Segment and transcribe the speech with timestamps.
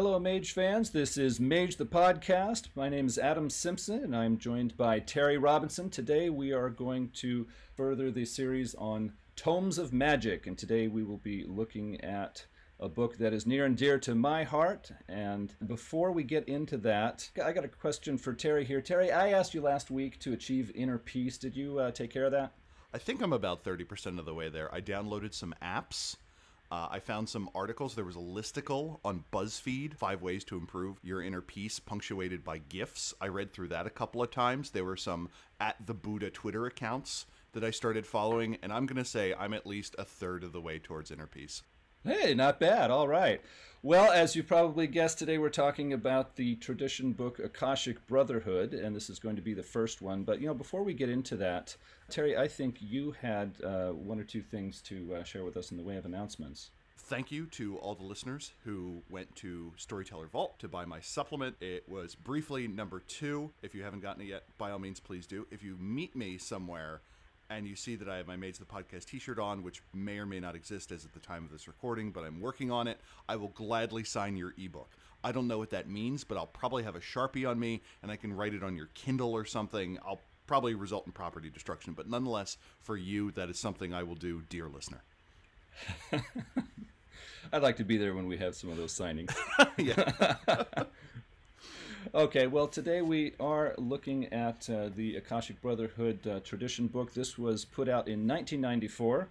[0.00, 0.90] Hello, Mage fans.
[0.90, 2.68] This is Mage the Podcast.
[2.76, 5.90] My name is Adam Simpson, and I'm joined by Terry Robinson.
[5.90, 11.02] Today, we are going to further the series on Tomes of Magic, and today we
[11.02, 12.46] will be looking at
[12.78, 14.92] a book that is near and dear to my heart.
[15.08, 18.80] And before we get into that, I got a question for Terry here.
[18.80, 21.38] Terry, I asked you last week to achieve inner peace.
[21.38, 22.52] Did you uh, take care of that?
[22.94, 24.72] I think I'm about 30% of the way there.
[24.72, 26.14] I downloaded some apps.
[26.70, 27.94] Uh, I found some articles.
[27.94, 32.58] There was a listicle on BuzzFeed, five ways to improve your inner peace, punctuated by
[32.58, 33.14] GIFs.
[33.20, 34.70] I read through that a couple of times.
[34.70, 39.02] There were some at the Buddha Twitter accounts that I started following, and I'm going
[39.02, 41.62] to say I'm at least a third of the way towards inner peace.
[42.04, 42.90] Hey, not bad.
[42.90, 43.42] All right.
[43.82, 48.94] Well, as you probably guessed, today we're talking about the tradition book Akashic Brotherhood, and
[48.94, 50.22] this is going to be the first one.
[50.22, 51.76] But, you know, before we get into that,
[52.08, 55.72] Terry, I think you had uh, one or two things to uh, share with us
[55.72, 56.70] in the way of announcements.
[56.96, 61.56] Thank you to all the listeners who went to Storyteller Vault to buy my supplement.
[61.60, 63.50] It was briefly number two.
[63.62, 65.46] If you haven't gotten it yet, by all means, please do.
[65.50, 67.00] If you meet me somewhere,
[67.50, 70.18] and you see that I have my Mage the Podcast t shirt on, which may
[70.18, 72.86] or may not exist as at the time of this recording, but I'm working on
[72.86, 72.98] it.
[73.28, 74.90] I will gladly sign your ebook.
[75.24, 78.10] I don't know what that means, but I'll probably have a Sharpie on me and
[78.10, 79.98] I can write it on your Kindle or something.
[80.06, 84.14] I'll probably result in property destruction, but nonetheless, for you, that is something I will
[84.14, 85.02] do, dear listener.
[87.52, 89.34] I'd like to be there when we have some of those signings.
[89.76, 90.84] yeah.
[92.14, 97.12] Okay, well, today we are looking at uh, the Akashic Brotherhood uh, tradition book.
[97.12, 99.28] This was put out in 1994.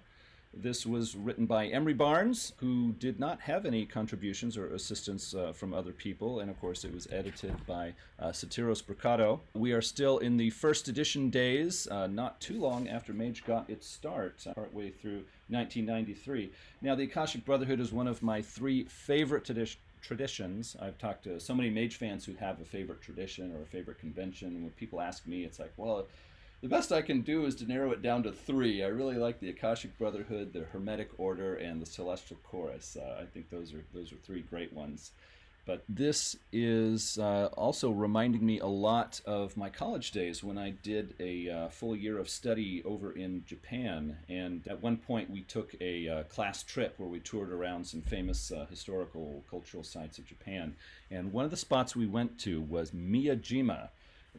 [0.53, 5.53] This was written by Emrey Barnes, who did not have any contributions or assistance uh,
[5.53, 9.39] from other people, and of course, it was edited by uh, Satyros Brucato.
[9.55, 13.69] We are still in the first edition days, uh, not too long after Mage got
[13.69, 16.51] its start, uh, partway through 1993.
[16.81, 20.75] Now, the Akashic Brotherhood is one of my three favorite traditions traditions.
[20.81, 23.99] I've talked to so many mage fans who have a favorite tradition or a favorite
[23.99, 24.47] convention.
[24.47, 26.07] And when people ask me, it's like, well,
[26.61, 28.83] the best I can do is to narrow it down to three.
[28.83, 32.97] I really like the Akashic Brotherhood, the Hermetic Order, and the Celestial Chorus.
[32.99, 35.11] Uh, I think those are those are three great ones.
[35.67, 40.69] But this is uh, also reminding me a lot of my college days when I
[40.69, 44.17] did a uh, full year of study over in Japan.
[44.29, 48.01] And at one point, we took a uh, class trip where we toured around some
[48.01, 50.73] famous uh, historical cultural sites of Japan.
[51.11, 53.89] And one of the spots we went to was Miyajima.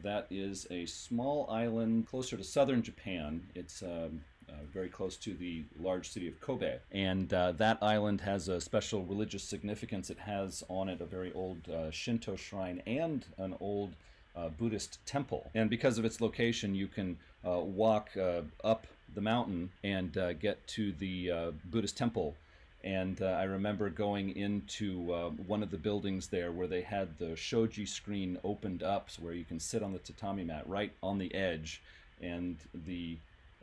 [0.01, 3.43] That is a small island closer to southern Japan.
[3.53, 6.77] It's um, uh, very close to the large city of Kobe.
[6.91, 10.09] And uh, that island has a special religious significance.
[10.09, 13.93] It has on it a very old uh, Shinto shrine and an old
[14.35, 15.49] uh, Buddhist temple.
[15.53, 20.65] And because of its location, you can uh, walk uh, up the mountain and get
[20.67, 22.35] to the Buddhist temple.
[22.83, 25.07] And I remember going into
[25.47, 29.33] one of the buildings there where they had the shoji screen opened up, so where
[29.33, 31.81] you can sit on the tatami mat right on the edge
[32.21, 33.17] and the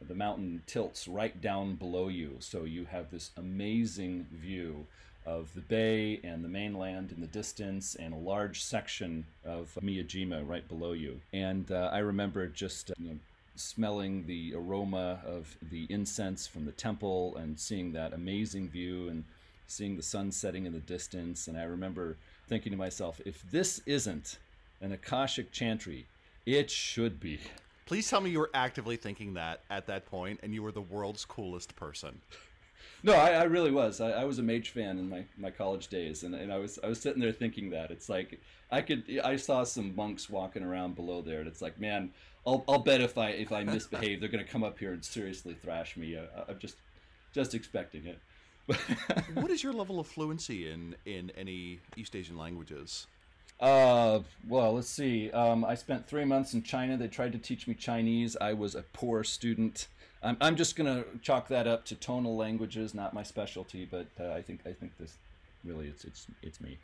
[0.09, 4.87] the mountain tilts right down below you, so you have this amazing view
[5.25, 10.49] of the bay and the mainland in the distance, and a large section of Miyajima
[10.49, 11.21] right below you.
[11.33, 13.19] And uh, I remember just you know,
[13.57, 19.25] smelling the aroma of the incense from the temple and seeing that amazing view and
[19.67, 21.49] seeing the sun setting in the distance.
[21.49, 22.17] And I remember
[22.49, 24.39] thinking to myself, if this isn't
[24.81, 26.07] an Akashic chantry,
[26.45, 27.41] it should be.
[27.87, 30.81] Please tell me you were actively thinking that at that point, and you were the
[30.81, 32.21] world's coolest person.
[33.03, 34.01] No, I, I really was.
[34.01, 36.79] I, I, was a Mage fan in my, my college days, and, and I was
[36.83, 40.65] I was sitting there thinking that it's like I could I saw some monks walking
[40.65, 42.11] around below there, and it's like, man,
[42.45, 45.57] I'll, I'll bet if I if I misbehave, they're gonna come up here and seriously
[45.63, 46.19] thrash me.
[46.19, 46.77] I, I'm just
[47.33, 48.19] just expecting it.
[49.35, 53.07] what is your level of fluency in in any East Asian languages?
[53.59, 55.31] Uh, well, let's see.
[55.31, 56.97] Um, I spent three months in China.
[56.97, 58.37] They tried to teach me Chinese.
[58.41, 59.89] I was a poor student.
[60.23, 63.87] I'm, I'm just gonna chalk that up to tonal languages, not my specialty.
[63.91, 65.17] But uh, I think I think this
[65.65, 66.79] really it's it's it's me.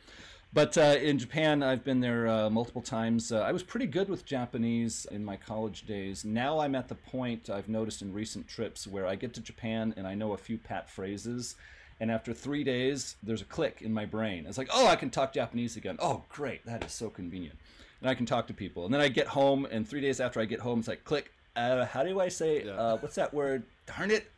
[0.54, 3.32] But uh, in Japan, I've been there uh, multiple times.
[3.32, 6.26] Uh, I was pretty good with Japanese in my college days.
[6.26, 9.94] Now I'm at the point I've noticed in recent trips where I get to Japan
[9.96, 11.56] and I know a few pat phrases
[12.02, 14.44] and after three days, there's a click in my brain.
[14.49, 15.99] It's like, oh, I can talk Japanese again.
[16.00, 16.66] Oh, great.
[16.66, 17.56] That is so convenient.
[18.00, 18.84] And I can talk to people.
[18.84, 21.31] And then I get home, and three days after I get home, it's like, click.
[21.54, 22.72] Uh, how do I say, yeah.
[22.72, 23.62] uh, what's that word?
[23.87, 24.28] Darn it.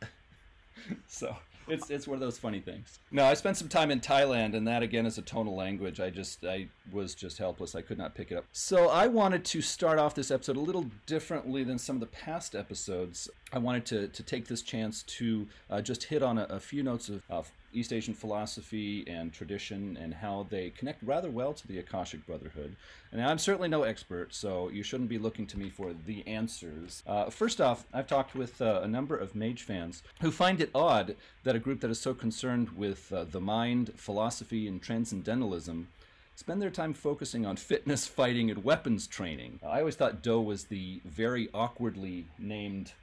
[1.07, 1.35] so
[1.67, 2.99] it's it's one of those funny things.
[3.11, 5.99] No, I spent some time in Thailand, and that again is a tonal language.
[5.99, 7.75] I just I was just helpless.
[7.75, 8.45] I could not pick it up.
[8.51, 12.07] So I wanted to start off this episode a little differently than some of the
[12.07, 13.29] past episodes.
[13.51, 16.83] I wanted to to take this chance to uh, just hit on a, a few
[16.83, 21.67] notes of, of East Asian philosophy and tradition and how they connect rather well to
[21.67, 22.75] the Akashic Brotherhood.
[23.11, 27.03] And I'm certainly no expert, so you shouldn't be looking to me for the answers.
[27.05, 30.69] Uh, first off, I've talked with uh, a number of mage fans who find it
[30.73, 35.87] odd that a group that is so concerned with uh, the mind, philosophy, and transcendentalism
[36.35, 39.59] spend their time focusing on fitness, fighting, and weapons training.
[39.65, 42.93] I always thought Do was the very awkwardly named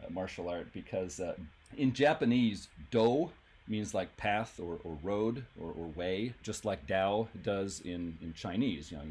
[0.00, 1.34] uh, martial art because uh,
[1.76, 3.30] in Japanese, Do
[3.68, 8.32] means like path or, or road or, or way, just like Dao does in, in
[8.34, 8.90] Chinese.
[8.90, 9.04] You know,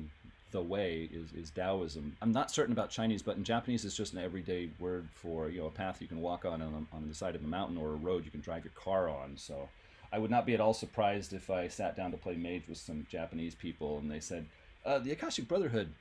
[0.51, 2.15] the way is, is Taoism.
[2.21, 5.59] I'm not certain about Chinese, but in Japanese, it's just an everyday word for you
[5.59, 7.89] know a path you can walk on on, on the side of a mountain or
[7.89, 9.33] a road you can drive your car on.
[9.35, 9.67] So
[10.13, 12.77] I would not be at all surprised if I sat down to play Mage with
[12.77, 14.45] some Japanese people and they said,
[14.85, 15.91] uh, "The Akashic Brotherhood,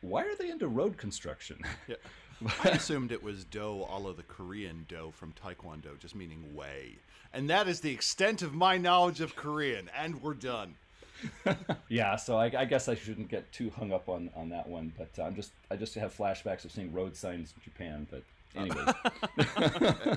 [0.00, 1.96] why are they into road construction?" Yeah.
[2.64, 6.96] I assumed it was do a la the Korean do from Taekwondo, just meaning way.
[7.32, 10.76] And that is the extent of my knowledge of Korean, and we're done.
[11.88, 14.92] yeah, so I, I, guess I shouldn't get too hung up on, on that one,
[14.96, 18.06] but uh, I'm just I just have flashbacks of seeing road signs in Japan.
[18.10, 18.22] But
[18.54, 20.16] anyway,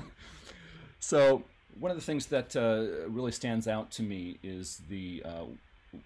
[1.00, 1.42] so
[1.78, 5.44] one of the things that uh, really stands out to me is the uh,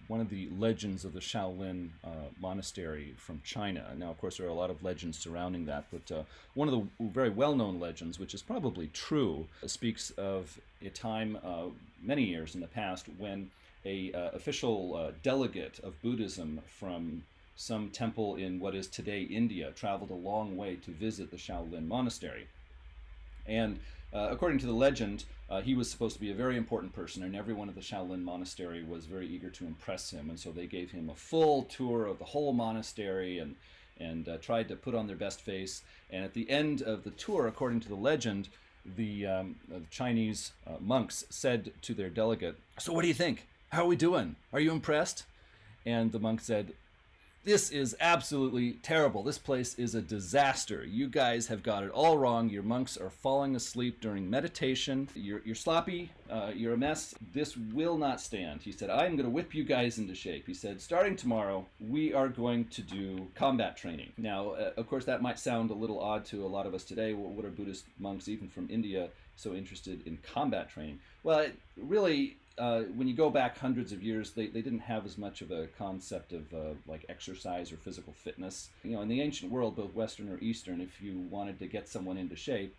[0.07, 3.93] one of the legends of the Shaolin uh, monastery from China.
[3.97, 6.73] Now, of course, there are a lot of legends surrounding that, but uh, one of
[6.73, 11.65] the very well-known legends, which is probably true, speaks of a time uh,
[12.01, 13.49] many years in the past when
[13.85, 17.23] a uh, official delegate of Buddhism from
[17.55, 21.87] some temple in what is today India traveled a long way to visit the Shaolin
[21.87, 22.47] monastery.
[23.45, 23.79] And
[24.13, 27.23] uh, according to the legend, uh, he was supposed to be a very important person,
[27.23, 30.29] and everyone at the Shaolin monastery was very eager to impress him.
[30.29, 33.55] And so they gave him a full tour of the whole monastery and
[33.99, 35.83] and uh, tried to put on their best face.
[36.09, 38.49] And at the end of the tour, according to the legend,
[38.97, 43.47] the, um, the Chinese uh, monks said to their delegate, "So what do you think?
[43.69, 44.35] How are we doing?
[44.51, 45.25] Are you impressed?"
[45.85, 46.73] And the monk said,
[47.43, 49.21] this is absolutely terrible.
[49.21, 50.85] This place is a disaster.
[50.85, 52.49] You guys have got it all wrong.
[52.49, 55.09] Your monks are falling asleep during meditation.
[55.13, 56.11] You're, you're sloppy.
[56.29, 57.13] Uh, you're a mess.
[57.33, 58.61] This will not stand.
[58.61, 60.47] He said, I'm going to whip you guys into shape.
[60.47, 64.13] He said, starting tomorrow, we are going to do combat training.
[64.17, 66.85] Now, uh, of course, that might sound a little odd to a lot of us
[66.85, 67.13] today.
[67.13, 70.99] what are Buddhist monks, even from India, so interested in combat training?
[71.23, 75.05] Well, it really uh, when you go back hundreds of years, they, they didn't have
[75.05, 78.69] as much of a concept of uh, like exercise or physical fitness.
[78.83, 81.89] You know, in the ancient world, both Western or Eastern, if you wanted to get
[81.89, 82.75] someone into shape,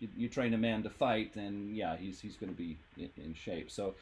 [0.00, 3.10] you, you train a man to fight, and yeah, he's, he's going to be in,
[3.22, 3.70] in, shape.
[3.70, 3.94] So,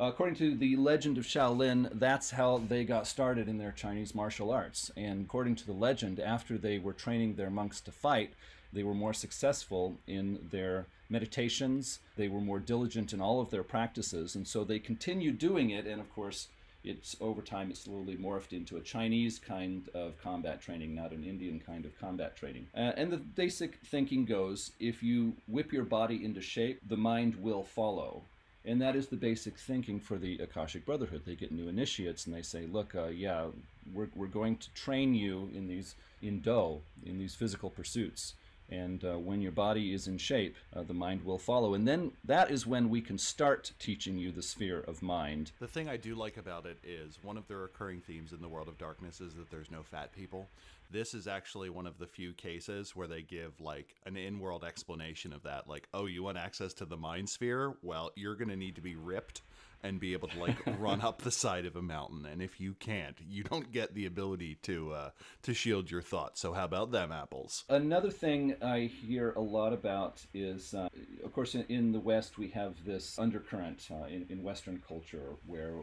[0.00, 4.14] uh, according to the legend of Shaolin, that's how they got started in their Chinese
[4.14, 4.90] martial arts.
[4.96, 8.32] And according to the legend, after they were training their monks to fight,
[8.72, 13.62] they were more successful in their meditations, they were more diligent in all of their
[13.62, 15.86] practices, and so they continued doing it.
[15.86, 16.48] And of course,
[16.84, 21.24] it's over time it slowly morphed into a Chinese kind of combat training, not an
[21.24, 22.66] Indian kind of combat training.
[22.74, 27.36] Uh, and the basic thinking goes if you whip your body into shape, the mind
[27.36, 28.22] will follow.
[28.64, 31.22] And that is the basic thinking for the Akashic Brotherhood.
[31.24, 33.46] They get new initiates and they say, look, uh, yeah,
[33.92, 38.34] we're, we're going to train you in these, in Do, in these physical pursuits.
[38.72, 41.74] And uh, when your body is in shape, uh, the mind will follow.
[41.74, 45.52] And then that is when we can start teaching you the sphere of mind.
[45.60, 48.48] The thing I do like about it is one of the recurring themes in the
[48.48, 50.48] world of darkness is that there's no fat people.
[50.90, 54.64] This is actually one of the few cases where they give like an in world
[54.64, 55.68] explanation of that.
[55.68, 57.74] Like, oh, you want access to the mind sphere?
[57.82, 59.42] Well, you're going to need to be ripped
[59.82, 62.26] and be able to like run up the side of a mountain.
[62.26, 65.10] And if you can't, you don't get the ability to uh,
[65.42, 66.40] to shield your thoughts.
[66.40, 67.64] So how about them apples?
[67.68, 70.88] Another thing I hear a lot about is, uh,
[71.24, 75.36] of course, in, in, the West we have this undercurrent uh, in, in Western culture
[75.46, 75.74] where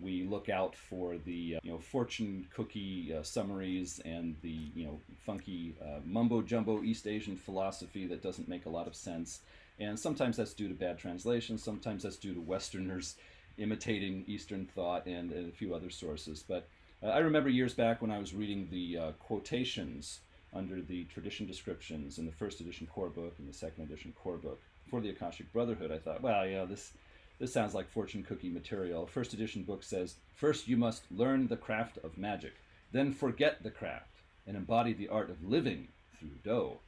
[0.00, 4.86] we look out for the uh, you know fortune cookie uh, summaries and the you
[4.86, 9.40] know funky uh, mumbo jumbo East Asian philosophy that doesn't make a lot of sense.
[9.80, 11.56] And sometimes that's due to bad translation.
[11.56, 13.14] Sometimes that's due to Westerners
[13.58, 16.44] imitating Eastern thought and, and a few other sources.
[16.46, 16.68] But
[17.02, 20.20] uh, I remember years back when I was reading the uh, quotations
[20.54, 24.38] under the tradition descriptions in the first edition core book and the second edition core
[24.38, 25.92] book for the Akashic Brotherhood.
[25.92, 26.92] I thought, well, yeah, this
[27.38, 29.06] this sounds like fortune cookie material.
[29.06, 32.54] First edition book says, first you must learn the craft of magic,
[32.90, 35.86] then forget the craft and embody the art of living
[36.18, 36.78] through Do.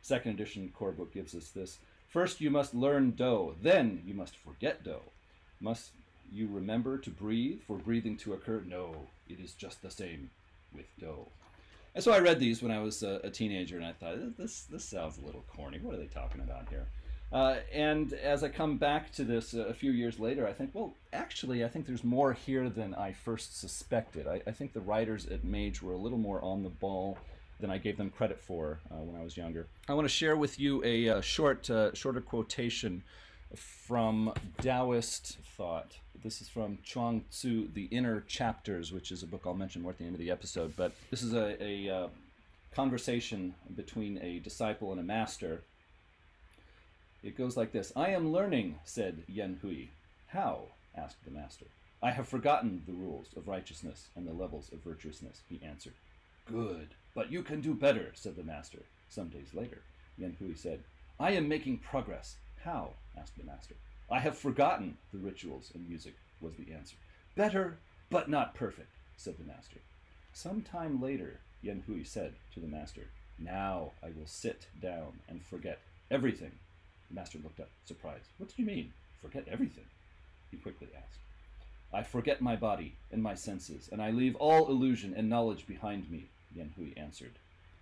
[0.00, 1.78] Second edition core book gives us this.
[2.06, 4.98] First you must learn Do, then you must forget Do.
[5.60, 5.90] Must
[6.32, 8.62] you remember to breathe for breathing to occur?
[8.66, 8.94] No,
[9.28, 10.30] it is just the same
[10.74, 11.26] with Do.
[11.94, 14.62] And so I read these when I was a, a teenager, and I thought this
[14.62, 15.78] this sounds a little corny.
[15.80, 16.86] What are they talking about here?
[17.30, 20.94] Uh, and as I come back to this a few years later, I think, well,
[21.12, 24.26] actually, I think there's more here than I first suspected.
[24.26, 27.18] I, I think the writers at Mage were a little more on the ball
[27.60, 29.66] than I gave them credit for uh, when I was younger.
[29.88, 33.02] I want to share with you a, a short, uh, shorter quotation
[33.54, 34.32] from
[34.62, 35.96] Taoist thought.
[36.22, 39.92] This is from Chuang Tzu, The Inner Chapters, which is a book I'll mention more
[39.92, 40.74] at the end of the episode.
[40.76, 42.08] But this is a, a uh,
[42.74, 45.62] conversation between a disciple and a master
[47.22, 49.88] it goes like this I am learning, said Yen Hui.
[50.28, 50.66] How?
[50.96, 51.66] asked the master.
[52.00, 55.94] I have forgotten the rules of righteousness and the levels of virtuousness, he answered.
[56.46, 58.82] Good, but you can do better, said the master.
[59.08, 59.82] Some days later,
[60.16, 60.84] Yen Hui said,
[61.18, 62.36] I am making progress.
[62.62, 62.90] How?
[63.18, 63.74] asked the master.
[64.10, 66.96] I have forgotten the rituals and music, was the answer.
[67.34, 67.78] Better,
[68.10, 69.80] but not perfect, said the master.
[70.32, 75.44] Some time later, Yen Hui said to the master, Now I will sit down and
[75.44, 76.52] forget everything
[77.08, 78.28] the master looked up, surprised.
[78.36, 78.92] What do you mean?
[79.22, 79.84] Forget everything?
[80.50, 81.20] He quickly asked.
[81.92, 86.10] I forget my body and my senses, and I leave all illusion and knowledge behind
[86.10, 87.38] me, Yen Hui answered.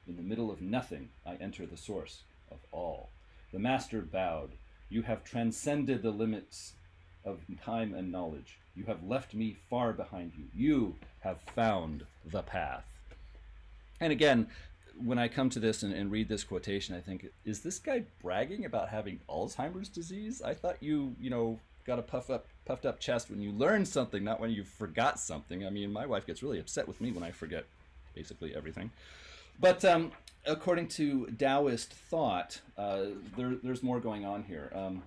[0.06, 3.10] In the middle of nothing, I enter the source of all.
[3.52, 4.52] The master bowed.
[4.88, 6.74] You have transcended the limits
[7.24, 8.58] of time and knowledge.
[8.74, 10.44] You have left me far behind you.
[10.54, 12.84] You have found the path.
[14.00, 14.48] And again,
[15.02, 18.04] when I come to this and, and, read this quotation, I think, is this guy
[18.22, 20.40] bragging about having Alzheimer's disease?
[20.42, 23.88] I thought you, you know, got a puff up, puffed up chest when you learned
[23.88, 25.66] something, not when you forgot something.
[25.66, 27.64] I mean, my wife gets really upset with me when I forget
[28.14, 28.90] basically everything.
[29.58, 30.12] But um,
[30.46, 34.72] according to Taoist thought, uh, there, there's more going on here.
[34.74, 35.02] Um,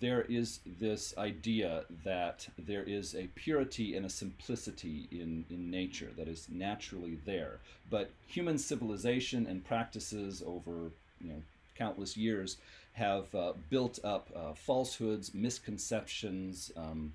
[0.00, 6.10] there is this idea that there is a purity and a simplicity in, in nature
[6.16, 7.58] that is naturally there.
[7.90, 11.42] But human civilization and practices over you know,
[11.76, 12.56] countless years
[12.94, 17.12] have uh, built up uh, falsehoods, misconceptions, um,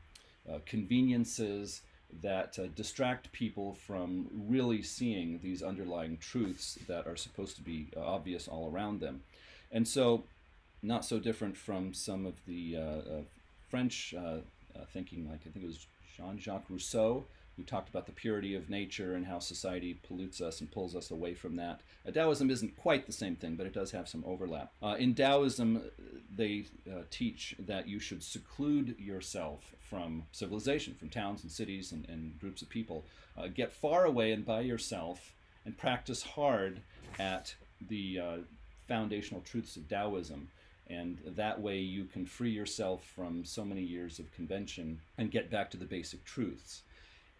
[0.50, 1.82] uh, conveniences
[2.22, 7.88] that uh, distract people from really seeing these underlying truths that are supposed to be
[7.96, 9.22] uh, obvious all around them.
[9.72, 10.24] And so
[10.82, 13.22] not so different from some of the uh, uh,
[13.70, 14.38] French uh,
[14.94, 15.86] thinking, like I think it was
[16.16, 17.26] Jean Jacques Rousseau,
[17.60, 21.12] who talked about the purity of nature and how society pollutes us and pulls us
[21.12, 21.82] away from that.
[22.08, 24.72] Uh, Taoism isn't quite the same thing, but it does have some overlap.
[24.82, 25.82] Uh, in Taoism,
[26.34, 32.08] they uh, teach that you should seclude yourself from civilization, from towns and cities and,
[32.08, 33.04] and groups of people.
[33.54, 35.34] get far away and by yourself
[35.66, 36.80] and practice hard
[37.20, 37.54] at
[37.90, 38.22] the
[38.88, 40.48] foundational truths of Taoism
[40.90, 45.52] and that way you can free yourself from so many years of convention and get
[45.52, 46.82] back to the basic truths.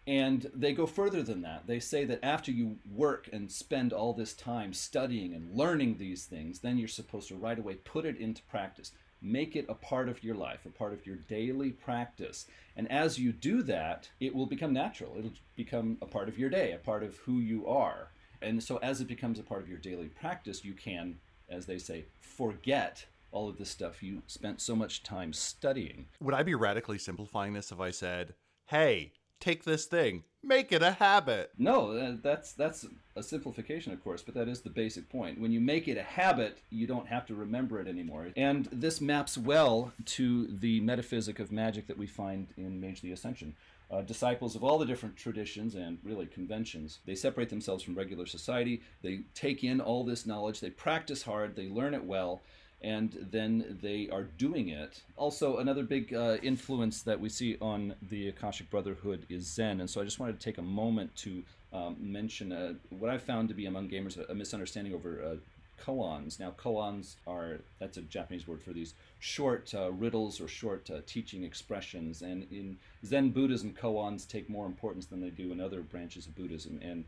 [0.06, 1.66] And they go further than that.
[1.66, 6.24] They say that after you work and spend all this time studying and learning these
[6.24, 8.92] things, then you're supposed to right away put it into practice.
[9.22, 12.46] Make it a part of your life, a part of your daily practice.
[12.76, 15.14] And as you do that, it will become natural.
[15.18, 18.08] It'll become a part of your day, a part of who you are.
[18.40, 21.18] And so, as it becomes a part of your daily practice, you can,
[21.50, 26.06] as they say, forget all of this stuff you spent so much time studying.
[26.20, 28.34] Would I be radically simplifying this if I said,
[28.66, 31.52] "Hey, take this thing, make it a habit"?
[31.58, 35.40] No, that's that's a simplification, of course, but that is the basic point.
[35.40, 38.28] When you make it a habit, you don't have to remember it anymore.
[38.36, 43.12] And this maps well to the metaphysic of magic that we find in Mage the
[43.12, 43.54] Ascension.
[43.90, 47.00] Uh, disciples of all the different traditions and really conventions.
[47.06, 48.82] They separate themselves from regular society.
[49.02, 50.60] They take in all this knowledge.
[50.60, 51.56] They practice hard.
[51.56, 52.40] They learn it well
[52.82, 55.02] and then they are doing it.
[55.16, 59.90] Also, another big uh, influence that we see on the Akashic Brotherhood is Zen, and
[59.90, 63.48] so I just wanted to take a moment to um, mention uh, what I've found
[63.48, 65.36] to be among gamers a, a misunderstanding over uh,
[65.84, 66.40] koans.
[66.40, 71.00] Now, koans are that's a Japanese word for these short uh, riddles or short uh,
[71.06, 75.80] teaching expressions, and in Zen Buddhism, koans take more importance than they do in other
[75.80, 76.80] branches of Buddhism.
[76.82, 77.04] And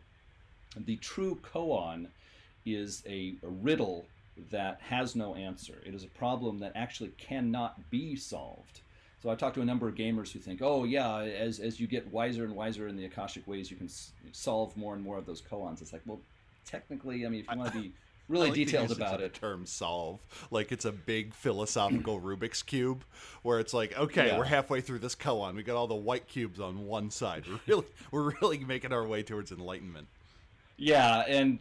[0.77, 2.09] the true koan
[2.65, 4.07] is a, a riddle
[4.51, 5.83] that has no answer.
[5.85, 8.81] It is a problem that actually cannot be solved.
[9.23, 11.87] So I talked to a number of gamers who think, oh yeah, as, as you
[11.87, 15.17] get wiser and wiser in the Akashic ways, you can s- solve more and more
[15.17, 15.81] of those koans.
[15.81, 16.21] It's like, well,
[16.67, 17.93] technically, I mean, if you want to be
[18.29, 19.35] really like detailed about it.
[19.35, 20.19] term solve
[20.51, 23.05] like it's a big philosophical Rubik's cube,
[23.43, 24.39] where it's like, okay, yeah.
[24.39, 25.55] we're halfway through this koan.
[25.55, 27.45] We got all the white cubes on one side.
[27.47, 30.09] We're really we're really making our way towards enlightenment.
[30.77, 31.61] Yeah, and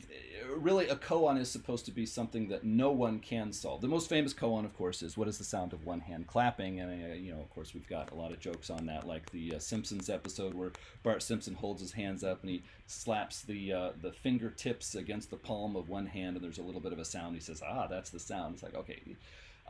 [0.49, 3.81] uh, really, a koan is supposed to be something that no one can solve.
[3.81, 6.79] The most famous koan, of course, is what is the sound of one hand clapping,
[6.79, 9.29] and uh, you know, of course, we've got a lot of jokes on that, like
[9.31, 10.71] the uh, Simpsons episode where
[11.03, 15.37] Bart Simpson holds his hands up and he slaps the uh, the fingertips against the
[15.37, 17.35] palm of one hand, and there's a little bit of a sound.
[17.35, 19.01] He says, "Ah, that's the sound." It's like, okay.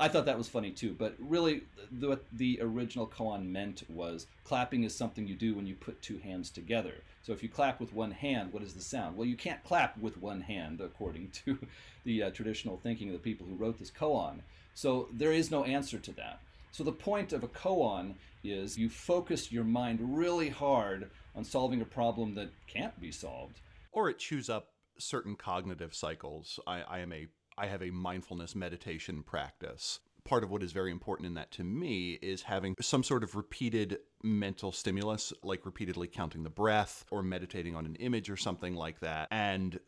[0.02, 0.96] I thought that was funny too.
[0.98, 5.68] But really, the, what the original koan meant was clapping is something you do when
[5.68, 6.96] you put two hands together.
[7.22, 9.16] So if you clap with one hand, what is the sound?
[9.16, 11.60] Well, you can't clap with one hand, according to
[12.04, 14.40] the uh, traditional thinking of the people who wrote this koan.
[14.74, 16.40] So there is no answer to that.
[16.72, 21.80] So the point of a koan is you focus your mind really hard on solving
[21.80, 23.60] a problem that can't be solved.
[23.92, 26.60] Or it chews up certain cognitive cycles.
[26.66, 27.28] I, I am a
[27.58, 30.00] I have a mindfulness meditation practice.
[30.24, 33.36] Part of what is very important in that to me is having some sort of
[33.36, 38.76] repeated mental stimulus, like repeatedly counting the breath or meditating on an image or something
[38.76, 39.28] like that.
[39.32, 39.80] And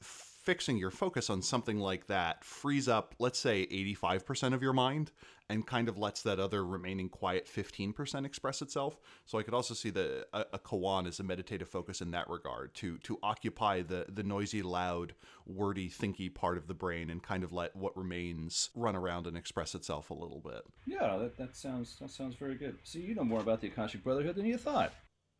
[0.43, 5.11] fixing your focus on something like that frees up, let's say, 85% of your mind
[5.49, 8.99] and kind of lets that other remaining quiet 15% express itself.
[9.25, 12.29] So I could also see the a, a koan as a meditative focus in that
[12.29, 15.13] regard to to occupy the the noisy, loud,
[15.45, 19.37] wordy, thinky part of the brain and kind of let what remains run around and
[19.37, 20.63] express itself a little bit.
[20.85, 22.77] Yeah, that, that sounds that sounds very good.
[22.83, 24.93] See, you know more about the Akashic Brotherhood than you thought.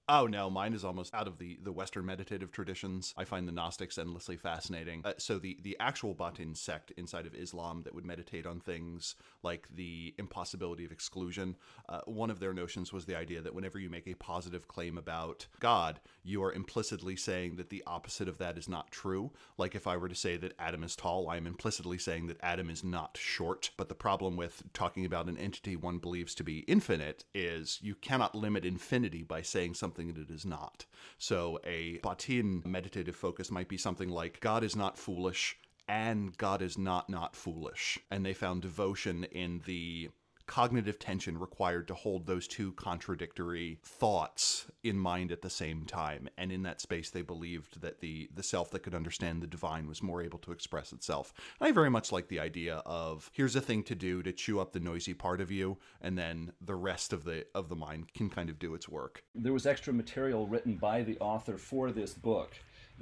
[0.10, 3.14] Oh no, mine is almost out of the the Western meditative traditions.
[3.16, 5.02] I find the Gnostics endlessly fascinating.
[5.06, 9.16] Uh, so the the actual Batin sect inside of Islam that would meditate on things
[9.44, 11.56] like the impossibility of exclusion.
[11.88, 14.98] Uh, one of their notions was the idea that whenever you make a positive claim
[14.98, 19.32] about God, you are implicitly saying that the opposite of that is not true.
[19.58, 22.44] Like if I were to say that Adam is tall, I am implicitly saying that
[22.44, 23.70] Adam is not short.
[23.78, 27.96] But the problem with talking about an entity one believes to be infinite is you
[27.96, 30.86] cannot limit infinity by saying something something that it is not.
[31.18, 35.56] So a batin meditative focus might be something like God is not foolish
[35.88, 38.00] and God is not not foolish.
[38.10, 40.10] And they found devotion in the
[40.54, 46.30] cognitive tension required to hold those two contradictory thoughts in mind at the same time.
[46.38, 49.88] And in that space, they believed that the the self that could understand the divine
[49.88, 51.34] was more able to express itself.
[51.60, 54.74] I very much like the idea of here's a thing to do to chew up
[54.74, 58.30] the noisy part of you, and then the rest of the of the mind can
[58.30, 59.24] kind of do its work.
[59.34, 62.52] There was extra material written by the author for this book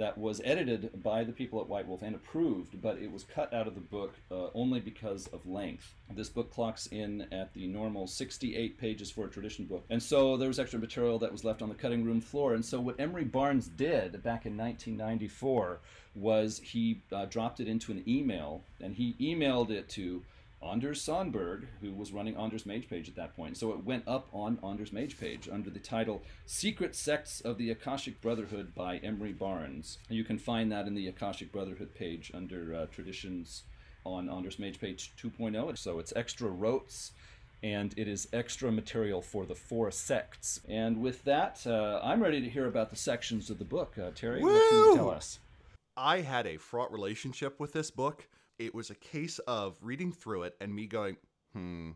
[0.01, 3.53] that was edited by the people at White Wolf and approved, but it was cut
[3.53, 5.94] out of the book uh, only because of length.
[6.16, 9.85] This book clocks in at the normal 68 pages for a tradition book.
[9.92, 12.55] And so there was extra material that was left on the cutting room floor.
[12.55, 15.81] And so what Emrey Barnes did back in 1994
[16.16, 20.24] was he uh, dropped it into an email and he emailed it to
[20.63, 23.57] Anders Sandberg, who was running Anders Mage Page at that point.
[23.57, 27.71] So it went up on Anders Mage Page under the title Secret Sects of the
[27.71, 29.97] Akashic Brotherhood by Emrey Barnes.
[30.07, 33.63] And you can find that in the Akashic Brotherhood page under uh, Traditions
[34.05, 35.77] on Anders Mage Page 2.0.
[35.77, 37.11] So it's extra rotes
[37.63, 40.61] and it is extra material for the four sects.
[40.67, 43.97] And with that, uh, I'm ready to hear about the sections of the book.
[43.97, 44.51] Uh, Terry, Woo!
[44.51, 45.39] what can you tell us?
[45.95, 48.27] I had a fraught relationship with this book
[48.65, 51.17] it was a case of reading through it and me going,
[51.53, 51.91] hmm,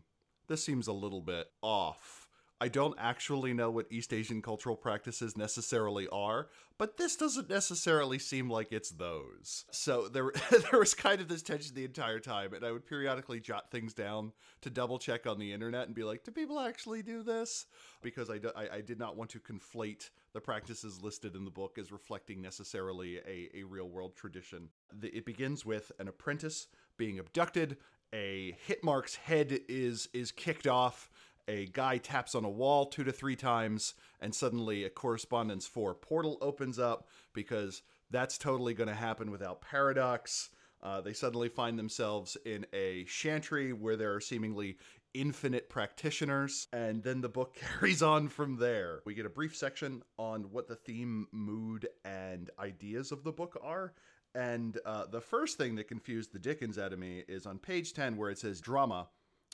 [0.48, 2.25] this seems a little bit off.
[2.58, 8.18] I don't actually know what East Asian cultural practices necessarily are, but this doesn't necessarily
[8.18, 9.66] seem like it's those.
[9.70, 10.32] So there,
[10.70, 13.92] there was kind of this tension the entire time, and I would periodically jot things
[13.92, 17.66] down to double check on the internet and be like, "Do people actually do this?"
[18.02, 21.76] Because I, I, I did not want to conflate the practices listed in the book
[21.78, 24.68] as reflecting necessarily a, a real world tradition.
[24.98, 27.76] The, it begins with an apprentice being abducted.
[28.14, 31.10] A HIT Mark's head is is kicked off
[31.48, 35.94] a guy taps on a wall two to three times, and suddenly a correspondence four
[35.94, 40.50] portal opens up because that's totally going to happen without paradox.
[40.82, 44.76] Uh, they suddenly find themselves in a chantry where there are seemingly
[45.14, 49.00] infinite practitioners, and then the book carries on from there.
[49.04, 53.58] We get a brief section on what the theme, mood, and ideas of the book
[53.62, 53.94] are.
[54.34, 57.94] And uh, the first thing that confused the Dickens out of me is on page
[57.94, 59.08] 10, where it says drama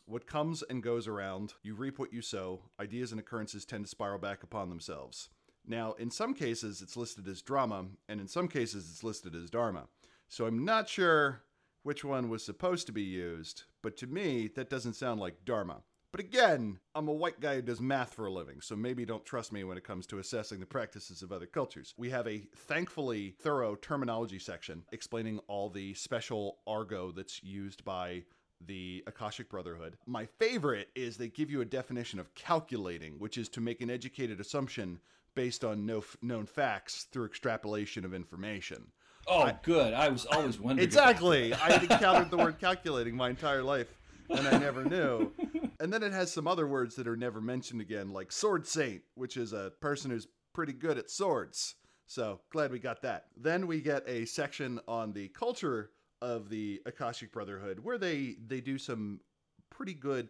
[0.06, 3.90] what comes and goes around, you reap what you sow, ideas and occurrences tend to
[3.90, 5.28] spiral back upon themselves.
[5.66, 9.50] Now, in some cases, it's listed as drama, and in some cases, it's listed as
[9.50, 9.84] dharma.
[10.28, 11.42] So I'm not sure
[11.82, 15.82] which one was supposed to be used, but to me, that doesn't sound like dharma.
[16.10, 19.24] But again, I'm a white guy who does math for a living, so maybe don't
[19.24, 21.94] trust me when it comes to assessing the practices of other cultures.
[21.96, 28.24] We have a thankfully thorough terminology section explaining all the special argot that's used by
[28.66, 29.96] the Akashic Brotherhood.
[30.06, 33.90] My favorite is they give you a definition of calculating, which is to make an
[33.90, 35.00] educated assumption
[35.34, 38.86] based on no f- known facts through extrapolation of information.
[39.26, 39.94] Oh, I, good.
[39.94, 40.84] I was always wondering.
[40.84, 41.54] Exactly.
[41.54, 43.88] I had encountered the word calculating my entire life,
[44.28, 45.32] and I never knew.
[45.80, 49.02] And then it has some other words that are never mentioned again, like sword saint,
[49.14, 51.76] which is a person who's pretty good at swords.
[52.06, 53.26] So glad we got that.
[53.36, 55.90] Then we get a section on the culture
[56.22, 59.20] of the Akashic Brotherhood, where they they do some
[59.68, 60.28] pretty good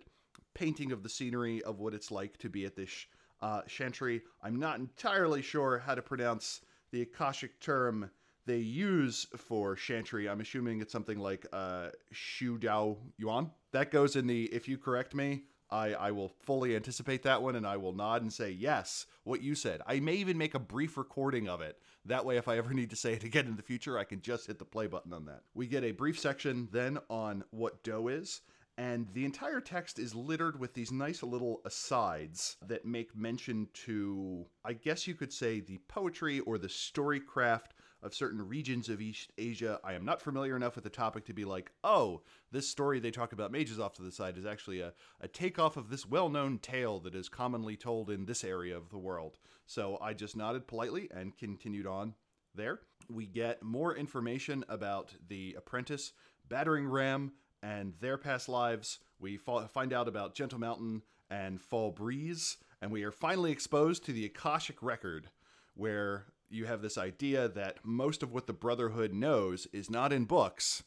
[0.55, 3.07] painting of the scenery of what it's like to be at this
[3.42, 4.22] uh, chantry.
[4.42, 8.11] I'm not entirely sure how to pronounce the Akashic term
[8.46, 10.28] they use for chantry.
[10.28, 13.50] I'm assuming it's something like uh, Shu Dao Yuan.
[13.72, 17.56] That goes in the, if you correct me, I, I will fully anticipate that one
[17.56, 19.80] and I will nod and say, yes, what you said.
[19.87, 21.78] I may even make a brief recording of it.
[22.04, 24.20] That way, if I ever need to say it again in the future, I can
[24.20, 25.42] just hit the play button on that.
[25.54, 28.42] We get a brief section then on what Do is.
[28.78, 34.46] And the entire text is littered with these nice little asides that make mention to,
[34.64, 39.32] I guess you could say, the poetry or the storycraft of certain regions of East
[39.38, 39.78] Asia.
[39.84, 43.10] I am not familiar enough with the topic to be like, oh, this story they
[43.10, 46.28] talk about mages off to the side is actually a, a takeoff of this well
[46.28, 49.38] known tale that is commonly told in this area of the world.
[49.66, 52.14] So I just nodded politely and continued on
[52.54, 52.80] there.
[53.08, 56.12] We get more information about the apprentice,
[56.48, 58.98] battering ram, and their past lives.
[59.20, 64.12] We find out about Gentle Mountain and Fall Breeze, and we are finally exposed to
[64.12, 65.30] the Akashic Record,
[65.74, 70.24] where you have this idea that most of what the Brotherhood knows is not in
[70.24, 70.82] books,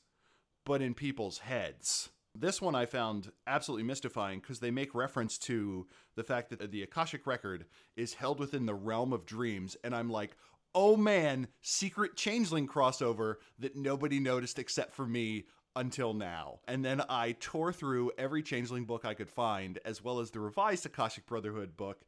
[0.65, 2.09] but in people's heads.
[2.37, 6.83] This one I found absolutely mystifying because they make reference to the fact that the
[6.83, 10.35] Akashic Record is held within the realm of dreams, and I'm like,
[10.73, 15.45] oh man, secret changeling crossover that nobody noticed except for me
[15.77, 16.59] until now.
[16.67, 20.41] And then I tore through every changeling book I could find, as well as the
[20.41, 22.01] revised Akashic Brotherhood book,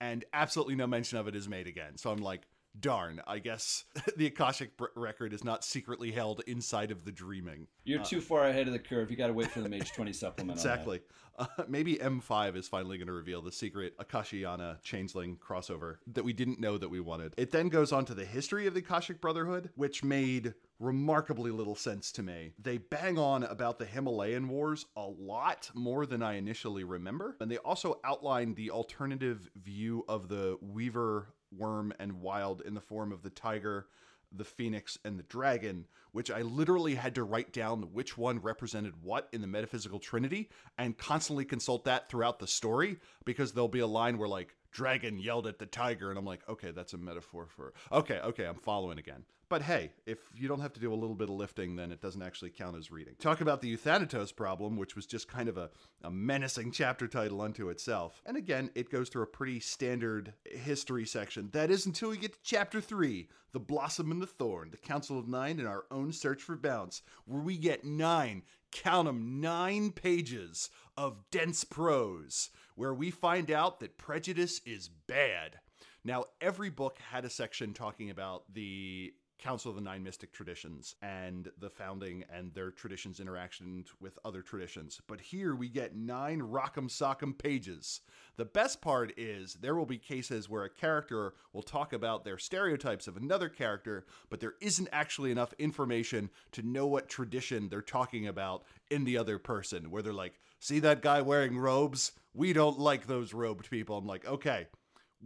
[0.00, 1.96] and absolutely no mention of it is made again.
[1.96, 2.42] So I'm like,
[2.78, 3.84] darn, I guess
[4.16, 7.66] the Akashic record is not secretly held inside of the dreaming.
[7.84, 9.10] You're uh, too far ahead of the curve.
[9.10, 10.58] You got to wait for the Mage 20 supplement.
[10.58, 11.00] exactly.
[11.38, 16.32] Uh, maybe M5 is finally going to reveal the secret Akashiana Changeling crossover that we
[16.32, 17.34] didn't know that we wanted.
[17.38, 21.76] It then goes on to the history of the Akashic Brotherhood, which made remarkably little
[21.76, 22.52] sense to me.
[22.58, 27.36] They bang on about the Himalayan Wars a lot more than I initially remember.
[27.40, 32.80] And they also outline the alternative view of the Weaver Wyrm and Wyld in the
[32.80, 33.86] form of the tiger,
[34.30, 38.94] the phoenix, and the dragon, which I literally had to write down which one represented
[39.02, 43.80] what in the metaphysical trinity and constantly consult that throughout the story because there'll be
[43.80, 46.98] a line where like dragon yelled at the tiger and I'm like, okay, that's a
[46.98, 49.24] metaphor for okay, okay, I'm following again.
[49.52, 52.00] But hey, if you don't have to do a little bit of lifting, then it
[52.00, 53.16] doesn't actually count as reading.
[53.18, 55.68] Talk about the Euthanatos problem, which was just kind of a,
[56.02, 58.22] a menacing chapter title unto itself.
[58.24, 61.50] And again, it goes through a pretty standard history section.
[61.52, 65.18] That is until we get to chapter three The Blossom and the Thorn, the Council
[65.18, 69.90] of Nine, and our own search for balance, where we get nine, count them, nine
[69.92, 75.58] pages of dense prose, where we find out that prejudice is bad.
[76.04, 80.94] Now, every book had a section talking about the Council of the Nine Mystic Traditions
[81.02, 85.00] and the founding and their traditions' interaction with other traditions.
[85.08, 88.02] But here we get nine rock'em sock'em pages.
[88.36, 92.38] The best part is there will be cases where a character will talk about their
[92.38, 97.82] stereotypes of another character, but there isn't actually enough information to know what tradition they're
[97.82, 99.90] talking about in the other person.
[99.90, 102.12] Where they're like, see that guy wearing robes?
[102.32, 103.98] We don't like those robed people.
[103.98, 104.68] I'm like, okay,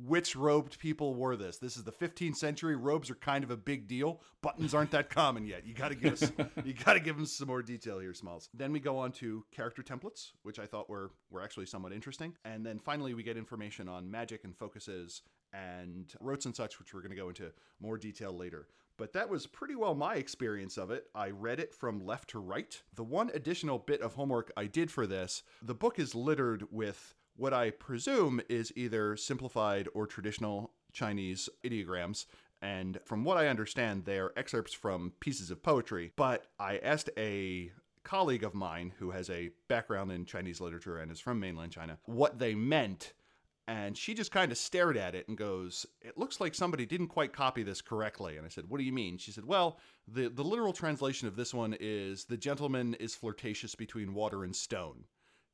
[0.04, 1.58] which robed people wore this.
[1.58, 2.76] This is the 15th century.
[2.76, 4.20] Robes are kind of a big deal.
[4.42, 5.66] Buttons aren't that common yet.
[5.66, 6.32] You got to give us,
[6.64, 8.48] you got to give them some more detail here, Smalls.
[8.52, 12.34] Then we go on to character templates, which I thought were were actually somewhat interesting.
[12.44, 16.92] And then finally we get information on magic and focuses and rotes and such, which
[16.92, 18.68] we're going to go into more detail later.
[18.98, 21.04] But that was pretty well my experience of it.
[21.14, 22.80] I read it from left to right.
[22.94, 27.14] The one additional bit of homework I did for this, the book is littered with
[27.36, 32.26] what I presume is either simplified or traditional Chinese ideograms.
[32.62, 36.12] And from what I understand, they are excerpts from pieces of poetry.
[36.16, 37.70] But I asked a
[38.02, 41.98] colleague of mine who has a background in Chinese literature and is from mainland China
[42.04, 43.12] what they meant.
[43.68, 47.08] And she just kind of stared at it and goes, It looks like somebody didn't
[47.08, 48.36] quite copy this correctly.
[48.36, 49.18] And I said, What do you mean?
[49.18, 53.74] She said, Well, the, the literal translation of this one is The gentleman is flirtatious
[53.74, 55.04] between water and stone.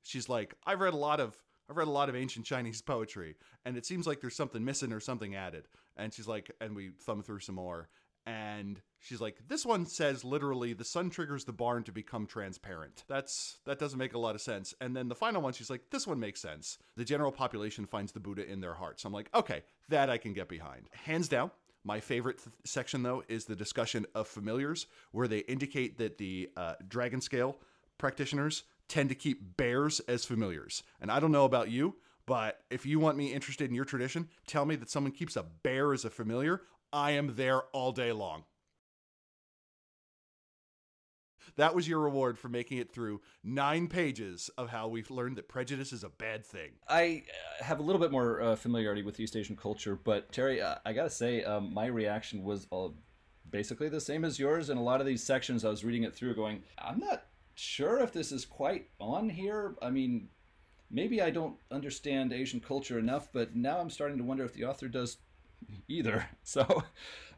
[0.03, 1.37] She's like, I've read a lot of
[1.73, 4.93] I've read a lot of ancient Chinese poetry, and it seems like there's something missing
[4.93, 5.69] or something added.
[5.97, 7.89] And she's like, and we thumb through some more,
[8.27, 13.05] and she's like, this one says literally, the sun triggers the barn to become transparent.
[13.09, 14.75] That's that doesn't make a lot of sense.
[14.83, 16.77] And then the final one, she's like, this one makes sense.
[16.99, 19.07] The general population finds the Buddha in their hearts.
[19.07, 20.91] I'm like, okay, that I can get behind.
[20.93, 21.53] Hands down.
[21.85, 26.51] My favorite th- section, though, is the discussion of familiars, where they indicate that the
[26.55, 27.57] uh, dragon scale
[27.97, 30.83] practitioners tend to keep bears as familiars.
[31.01, 34.29] And I don't know about you, but if you want me interested in your tradition,
[34.47, 36.61] tell me that someone keeps a bear as a familiar.
[36.93, 38.45] I am there all day long.
[41.57, 45.49] That was your reward for making it through nine pages of how we've learned that
[45.49, 46.73] prejudice is a bad thing.
[46.87, 47.23] I
[47.61, 50.77] uh, have a little bit more uh, familiarity with East Asian culture, but Terry, uh,
[50.85, 52.89] I gotta say, um, my reaction was uh,
[53.49, 54.69] basically the same as yours.
[54.69, 58.01] In a lot of these sections, I was reading it through, going, I'm not sure
[58.01, 59.77] if this is quite on here.
[59.83, 60.29] I mean,
[60.91, 64.65] maybe I don't understand Asian culture enough, but now I'm starting to wonder if the
[64.65, 65.19] author does
[65.89, 66.27] either.
[66.45, 66.83] So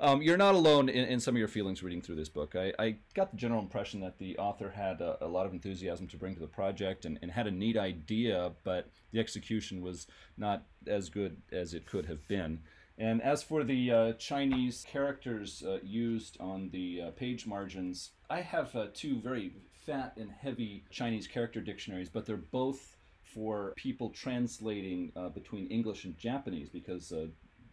[0.00, 2.56] um, you're not alone in, in, some of your feelings reading through this book.
[2.56, 6.08] I, I got the general impression that the author had a, a lot of enthusiasm
[6.08, 10.08] to bring to the project and, and, had a neat idea, but the execution was
[10.36, 12.60] not as good as it could have been.
[12.98, 18.40] And as for the uh, Chinese characters uh, used on the uh, page margins, I
[18.40, 19.52] have uh, two very
[19.84, 26.04] fat and heavy Chinese character dictionaries, but they're both for people translating uh, between English
[26.04, 27.26] and Japanese because uh,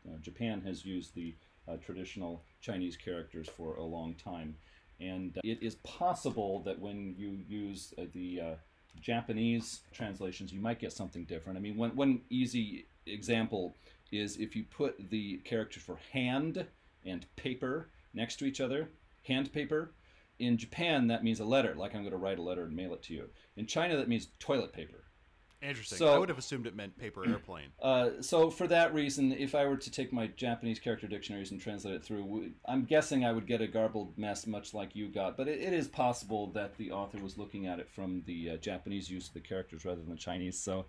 [0.07, 1.35] uh, Japan has used the
[1.67, 4.55] uh, traditional Chinese characters for a long time.
[4.99, 8.57] And uh, it is possible that when you use the
[8.99, 11.57] Japanese translations, you might get something different.
[11.57, 13.75] I mean, one, one easy example
[14.11, 16.65] is if you put the characters for hand
[17.05, 18.89] and paper next to each other,
[19.25, 19.91] hand paper,
[20.41, 22.93] in Japan that means a letter, like I'm going to write a letter and mail
[22.93, 23.29] it to you.
[23.55, 25.05] In China that means toilet paper.
[25.61, 25.99] Interesting.
[25.99, 27.67] So, I would have assumed it meant paper airplane.
[27.79, 31.61] Uh, so for that reason, if I were to take my Japanese character dictionaries and
[31.61, 35.37] translate it through, I'm guessing I would get a garbled mess, much like you got.
[35.37, 38.57] But it, it is possible that the author was looking at it from the uh,
[38.57, 40.59] Japanese use of the characters rather than the Chinese.
[40.59, 40.85] So,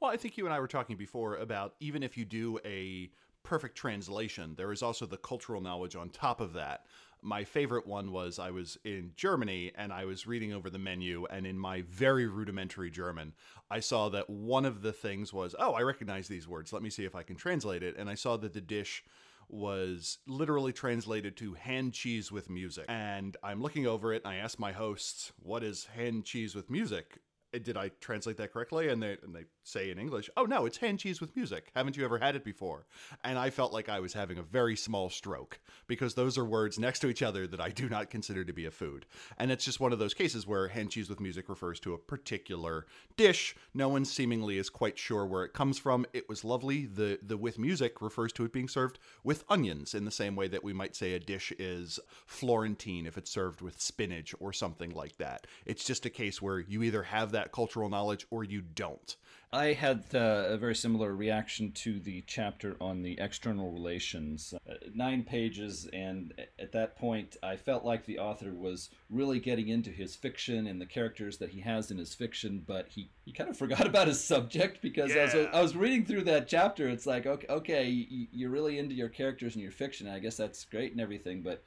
[0.00, 3.10] well, I think you and I were talking before about even if you do a
[3.44, 6.86] perfect translation, there is also the cultural knowledge on top of that
[7.24, 11.26] my favorite one was I was in Germany and I was reading over the menu,
[11.30, 13.32] and in my very rudimentary German,
[13.70, 16.72] I saw that one of the things was, oh, I recognize these words.
[16.72, 17.96] Let me see if I can translate it.
[17.96, 19.02] And I saw that the dish
[19.48, 22.84] was literally translated to hand cheese with music.
[22.88, 26.70] And I'm looking over it and I asked my hosts, what is hand cheese with
[26.70, 27.18] music?
[27.54, 28.88] Uh, did I translate that correctly?
[28.88, 31.70] And they and they say in English, oh no, it's hand cheese with music.
[31.74, 32.86] Haven't you ever had it before?
[33.22, 36.78] And I felt like I was having a very small stroke because those are words
[36.78, 39.06] next to each other that I do not consider to be a food.
[39.38, 41.98] And it's just one of those cases where hand cheese with music refers to a
[41.98, 42.86] particular
[43.16, 43.56] dish.
[43.72, 46.06] No one seemingly is quite sure where it comes from.
[46.12, 46.86] It was lovely.
[46.86, 50.48] The the with music refers to it being served with onions in the same way
[50.48, 54.90] that we might say a dish is Florentine if it's served with spinach or something
[54.90, 55.46] like that.
[55.64, 59.16] It's just a case where you either have that that cultural knowledge or you don't.
[59.52, 64.52] I had uh, a very similar reaction to the chapter on the external relations.
[64.68, 69.68] Uh, nine pages, and at that point, I felt like the author was really getting
[69.68, 73.30] into his fiction and the characters that he has in his fiction, but he, he
[73.30, 75.22] kind of forgot about his subject because yeah.
[75.22, 77.88] as I was reading through that chapter, it's like, okay, okay,
[78.32, 80.08] you're really into your characters and your fiction.
[80.08, 81.62] I guess that's great and everything, but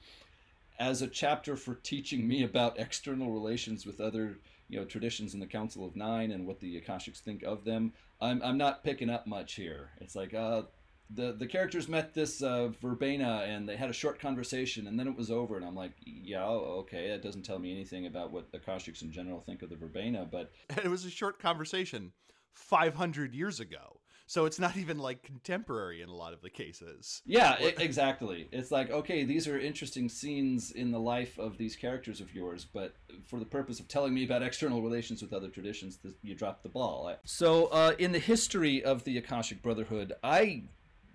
[0.80, 4.38] as a chapter for teaching me about external relations with other
[4.70, 7.94] you know traditions in the Council of Nine and what the Akashics think of them.
[8.22, 9.92] I'm I'm not picking up much here.
[10.02, 10.64] It's like uh,
[11.10, 15.08] the the characters met this uh, verbena and they had a short conversation and then
[15.08, 18.52] it was over and I'm like yeah okay that doesn't tell me anything about what
[18.52, 22.12] the Akashics in general think of the verbena but it was a short conversation
[22.54, 23.97] 500 years ago
[24.28, 27.22] so it's not even like contemporary in a lot of the cases.
[27.26, 28.50] Yeah, exactly.
[28.52, 32.66] It's like, okay, these are interesting scenes in the life of these characters of yours,
[32.72, 32.94] but
[33.26, 36.70] for the purpose of telling me about external relations with other traditions, you dropped the
[36.70, 37.16] ball.
[37.24, 40.64] So, uh, in the history of the Akashic Brotherhood, I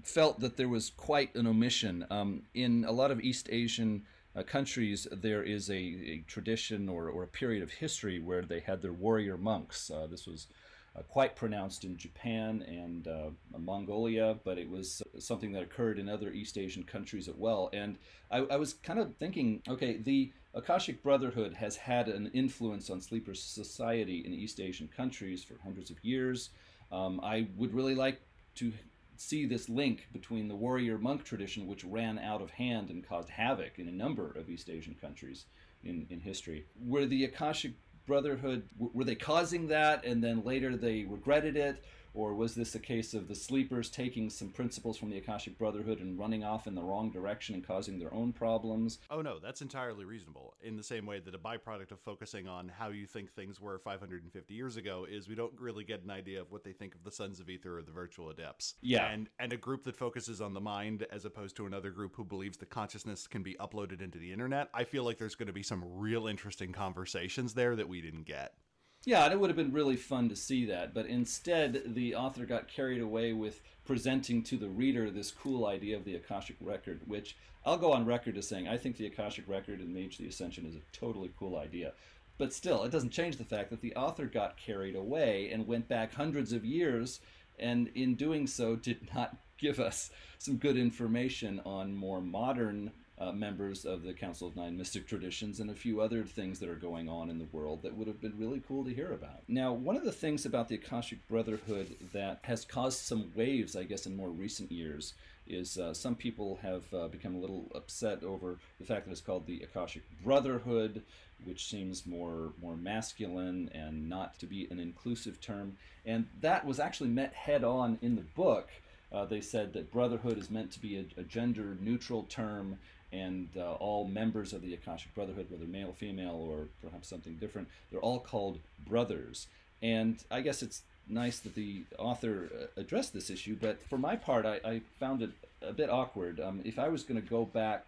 [0.03, 2.07] felt that there was quite an omission.
[2.11, 7.09] Um, in a lot of East Asian uh, countries, there is a, a tradition or,
[7.09, 9.91] or, a period of history where they had their warrior monks.
[9.91, 10.47] Uh, this was
[10.95, 16.09] uh, quite pronounced in Japan and uh, Mongolia, but it was something that occurred in
[16.09, 17.71] other East Asian countries as well.
[17.73, 17.97] And
[18.31, 23.01] I, I, was kind of thinking, okay, the Akashic Brotherhood has had an influence on
[23.01, 26.51] sleeper society in East Asian countries for hundreds of years.
[26.91, 28.21] Um, I would really like
[28.57, 28.73] to
[29.17, 33.31] see this link between the warrior monk tradition, which ran out of hand and caused
[33.31, 35.47] havoc in a number of East Asian countries
[35.85, 37.73] in, in history, where the Akashic
[38.07, 41.83] Brotherhood were they causing that and then later they regretted it?
[42.15, 46.01] Or was this a case of the sleepers taking some principles from the Akashic Brotherhood
[46.01, 48.99] and running off in the wrong direction and causing their own problems?
[49.11, 50.55] Oh, no, that's entirely reasonable.
[50.63, 53.79] In the same way that a byproduct of focusing on how you think things were
[53.79, 57.05] 550 years ago is we don't really get an idea of what they think of
[57.05, 58.75] the Sons of Ether or the Virtual Adepts.
[58.83, 59.11] Yeah.
[59.11, 62.25] And, and a group that focuses on the mind as opposed to another group who
[62.25, 65.53] believes the consciousness can be uploaded into the internet, I feel like there's going to
[65.53, 68.55] be some real interesting conversations there that we didn't get.
[69.05, 72.47] Yeah, and it would have been really fun to see that, but instead the author
[72.47, 77.01] got carried away with presenting to the reader this cool idea of the Akashic record,
[77.07, 77.37] which
[77.67, 80.67] I'll go on record as saying I think the Akashic record in Mage the Ascension
[80.67, 81.93] is a totally cool idea.
[82.39, 85.89] But still, it doesn't change the fact that the author got carried away and went
[85.89, 87.21] back hundreds of years,
[87.59, 93.33] and in doing so, did not give us some good information on more modern uh,
[93.33, 96.75] members of the Council of Nine Mystic Traditions and a few other things that are
[96.75, 99.43] going on in the world that would have been really cool to hear about.
[99.49, 103.85] Now, one of the things about the Akashic Brotherhood that has caused some waves, I
[103.85, 105.15] guess, in more recent years
[105.47, 109.21] is uh, some people have uh, become a little upset over the fact that it's
[109.21, 111.03] called the Akashic Brotherhood,
[111.45, 115.77] which seems more more masculine and not to be an inclusive term.
[116.07, 118.69] And that was actually met head on in the book.
[119.13, 122.79] Uh, they said that brotherhood is meant to be a, a gender neutral term
[123.13, 127.69] and uh, all members of the Akashic Brotherhood, whether male, female, or perhaps something different,
[127.91, 129.47] they're all called brothers.
[129.83, 134.17] And I guess it's nice that the author uh, addressed this issue, but for my
[134.17, 136.41] part, I, I found it a bit awkward.
[136.41, 137.87] Um, if I was going to go back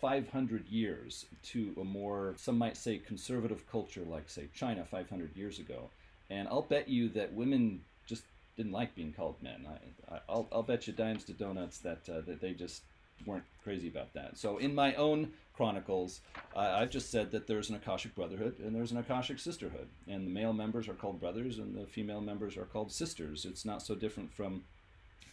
[0.00, 5.58] 500 years to a more, some might say, conservative culture like, say, China 500 years
[5.58, 5.88] ago,
[6.28, 8.24] and I'll bet you that women just
[8.56, 9.66] didn't like being called men.
[10.10, 12.82] I, will I'll bet you dimes to donuts that, uh, that they just
[13.24, 14.36] weren't crazy about that.
[14.36, 16.20] So in my own chronicles,
[16.54, 20.30] I've just said that there's an Akashic Brotherhood and there's an Akashic Sisterhood, and the
[20.30, 23.44] male members are called brothers and the female members are called sisters.
[23.44, 24.64] It's not so different from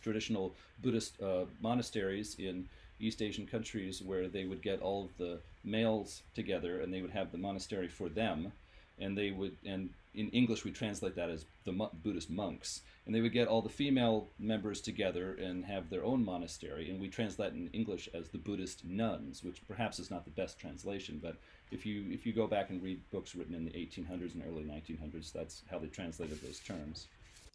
[0.01, 2.67] traditional Buddhist uh, monasteries in
[2.99, 7.11] East Asian countries where they would get all of the males together and they would
[7.11, 8.51] have the monastery for them,
[8.99, 13.21] and they would and in English we translate that as the Buddhist monks and they
[13.21, 17.54] would get all the female members together and have their own monastery and we translate
[17.54, 21.38] in english as the buddhist nuns which perhaps is not the best translation but
[21.71, 24.63] if you if you go back and read books written in the 1800s and early
[24.63, 27.08] 1900s that's how they translated those terms.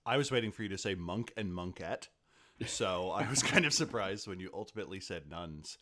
[0.07, 2.09] I was waiting for you to say monk and monkette
[2.67, 5.79] so i was kind of surprised when you ultimately said nuns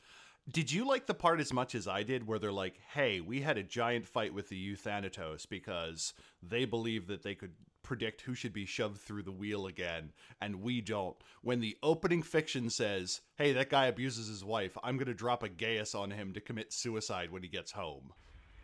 [0.50, 3.40] did you like the part as much as I did where they're like, hey, we
[3.40, 8.35] had a giant fight with the Euthanatos because they believe that they could predict who
[8.35, 11.16] should be shoved through the wheel again, and we don't.
[11.42, 15.42] When the opening fiction says, hey, that guy abuses his wife, I'm going to drop
[15.42, 18.12] a Gaius on him to commit suicide when he gets home.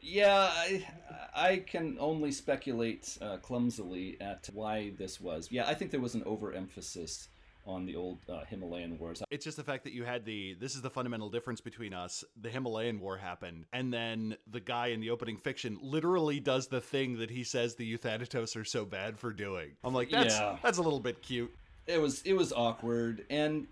[0.01, 0.87] Yeah, I,
[1.35, 5.49] I can only speculate uh, clumsily at why this was.
[5.53, 7.29] Yeah, I think there was an overemphasis
[7.67, 9.23] on the old uh, Himalayan wars.
[9.31, 12.25] It's just the fact that you had the this is the fundamental difference between us.
[12.41, 16.81] The Himalayan war happened, and then the guy in the opening fiction literally does the
[16.81, 19.71] thing that he says the Euthanatos are so bad for doing.
[19.85, 20.57] I'm like, that's yeah.
[20.63, 21.55] that's a little bit cute.
[21.87, 23.67] It was it was awkward, and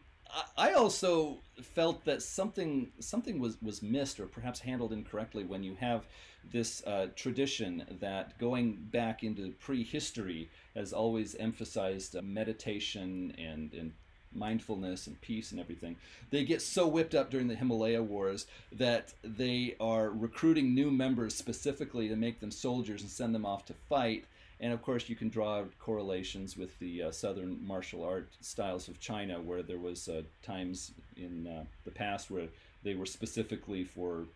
[0.56, 5.76] I also felt that something something was was missed or perhaps handled incorrectly when you
[5.80, 6.06] have
[6.52, 13.92] this uh, tradition that going back into prehistory has always emphasized uh, meditation and, and
[14.32, 15.96] mindfulness and peace and everything.
[16.30, 21.34] They get so whipped up during the Himalaya Wars that they are recruiting new members
[21.34, 24.24] specifically to make them soldiers and send them off to fight.
[24.60, 29.00] And of course, you can draw correlations with the uh, southern martial art styles of
[29.00, 32.48] China, where there was uh, times in uh, the past where
[32.82, 34.26] they were specifically for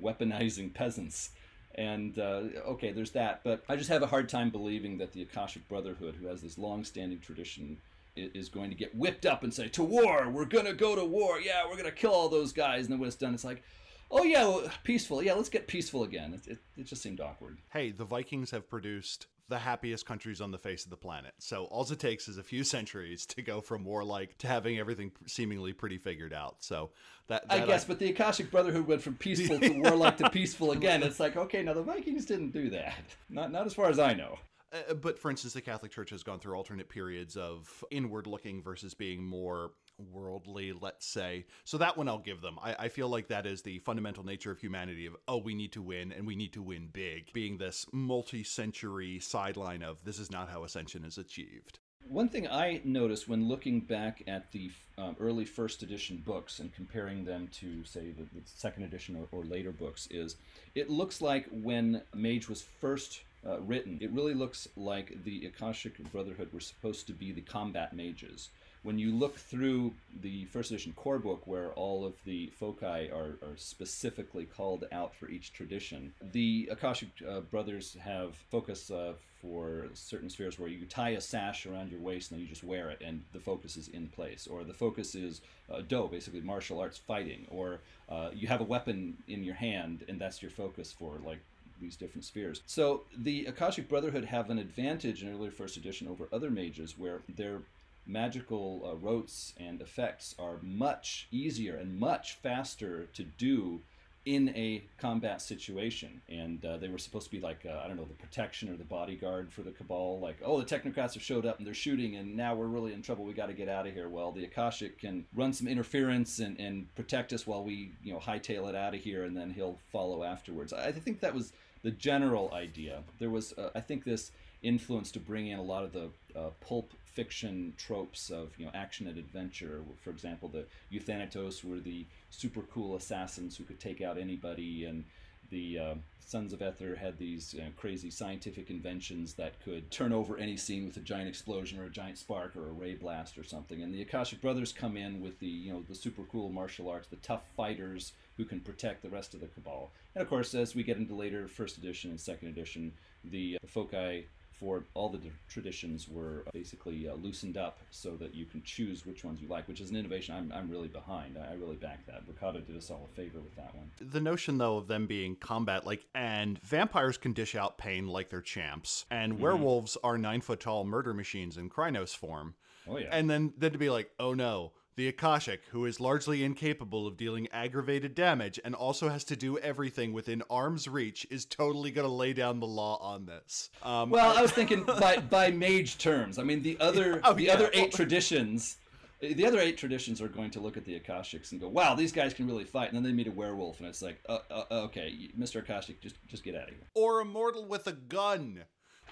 [0.00, 1.30] weaponizing peasants
[1.74, 3.40] and uh, okay, there's that.
[3.44, 6.58] But I just have a hard time believing that the Akashic Brotherhood, who has this
[6.58, 7.78] long-standing tradition,
[8.16, 10.28] is going to get whipped up and say, "To war!
[10.28, 11.40] We're gonna go to war!
[11.40, 13.62] Yeah, we're gonna kill all those guys!" And then when it's done, it's like,
[14.10, 15.22] "Oh yeah, well, peaceful.
[15.22, 17.58] Yeah, let's get peaceful again." It, it, it just seemed awkward.
[17.72, 21.34] Hey, the Vikings have produced the happiest countries on the face of the planet.
[21.38, 25.12] So all it takes is a few centuries to go from warlike to having everything
[25.26, 26.56] seemingly pretty figured out.
[26.60, 26.90] So
[27.28, 30.30] that, that I guess, I, but the Akashic Brotherhood went from peaceful to warlike to
[30.30, 31.02] peaceful again.
[31.02, 33.04] It's like okay, now the Vikings didn't do that.
[33.28, 34.38] Not not as far as I know.
[34.72, 38.62] Uh, but for instance, the Catholic Church has gone through alternate periods of inward looking
[38.62, 39.72] versus being more
[40.10, 41.46] worldly, let's say.
[41.64, 42.58] So that one I'll give them.
[42.62, 45.72] I, I, feel like that is the fundamental nature of humanity of, oh, we need
[45.72, 50.18] to win and we need to win big, being this multi century sideline of this
[50.18, 51.78] is not how ascension is achieved.
[52.08, 56.74] One thing I noticed when looking back at the um, early first edition books and
[56.74, 60.36] comparing them to, say, the, the second edition or, or, later books is
[60.74, 65.98] it looks like when Mage was first uh, written, it really looks like the Akashic
[66.12, 68.50] Brotherhood were supposed to be the combat mages.
[68.82, 73.38] When you look through the first edition core book where all of the foci are,
[73.42, 79.12] are specifically called out for each tradition the akashic uh, brothers have focus uh,
[79.42, 82.62] for certain spheres where you tie a sash around your waist and then you just
[82.62, 84.46] wear it and the focus is in place.
[84.46, 85.40] Or the focus is
[85.70, 87.46] uh, do basically martial arts fighting.
[87.50, 91.40] Or uh, you have a weapon in your hand and that's your focus for like
[91.82, 92.62] these different spheres.
[92.66, 97.20] So the Akashic Brotherhood have an advantage in early first edition over other mages, where
[97.28, 97.58] their
[98.06, 103.80] magical uh, rotes and effects are much easier and much faster to do
[104.24, 106.20] in a combat situation.
[106.28, 108.76] And uh, they were supposed to be like, uh, I don't know, the protection or
[108.76, 110.20] the bodyguard for the Cabal.
[110.20, 113.02] Like, oh, the technocrats have showed up and they're shooting, and now we're really in
[113.02, 113.24] trouble.
[113.24, 114.08] We got to get out of here.
[114.08, 118.20] Well, the Akashic can run some interference and, and protect us while we, you know,
[118.20, 120.72] hightail it out of here, and then he'll follow afterwards.
[120.72, 121.52] I think that was
[121.82, 123.02] the general idea.
[123.18, 124.30] There was, uh, I think, this
[124.62, 128.70] influence to bring in a lot of the uh, pulp fiction tropes of you know
[128.74, 129.80] action and adventure.
[130.02, 135.04] For example, the Euthanatos were the super cool assassins who could take out anybody, and
[135.50, 140.38] the uh, Sons of Ether had these uh, crazy scientific inventions that could turn over
[140.38, 143.44] any scene with a giant explosion or a giant spark or a ray blast or
[143.44, 143.82] something.
[143.82, 147.08] And the Akashic Brothers come in with the you know the super cool martial arts,
[147.08, 149.92] the tough fighters who can protect the rest of the Cabal.
[150.14, 152.92] And of course, as we get into later first edition and second edition,
[153.24, 154.26] the, uh, the foci
[154.62, 155.18] for all the
[155.48, 159.66] traditions were basically uh, loosened up so that you can choose which ones you like,
[159.66, 161.36] which is an innovation I'm, I'm really behind.
[161.36, 162.22] I, I really back that.
[162.28, 163.90] Ricardo did us all a favor with that one.
[164.00, 168.30] The notion, though, of them being combat like, and vampires can dish out pain like
[168.30, 169.42] they're champs, and mm-hmm.
[169.42, 172.54] werewolves are nine foot tall murder machines in Crinos form.
[172.86, 173.08] Oh, yeah.
[173.10, 177.16] And then, then to be like, oh no, the Akashic, who is largely incapable of
[177.16, 182.06] dealing aggravated damage and also has to do everything within arm's reach, is totally going
[182.06, 183.70] to lay down the law on this.
[183.82, 186.38] Um, well, I was thinking by by mage terms.
[186.38, 187.54] I mean, the other oh, the yeah.
[187.54, 188.76] other eight traditions.
[189.20, 192.10] The other eight traditions are going to look at the Akashics and go, "Wow, these
[192.10, 194.64] guys can really fight." And then they meet a werewolf, and it's like, uh, uh,
[194.72, 198.64] "Okay, Mister Akashic, just just get out of here." Or a mortal with a gun.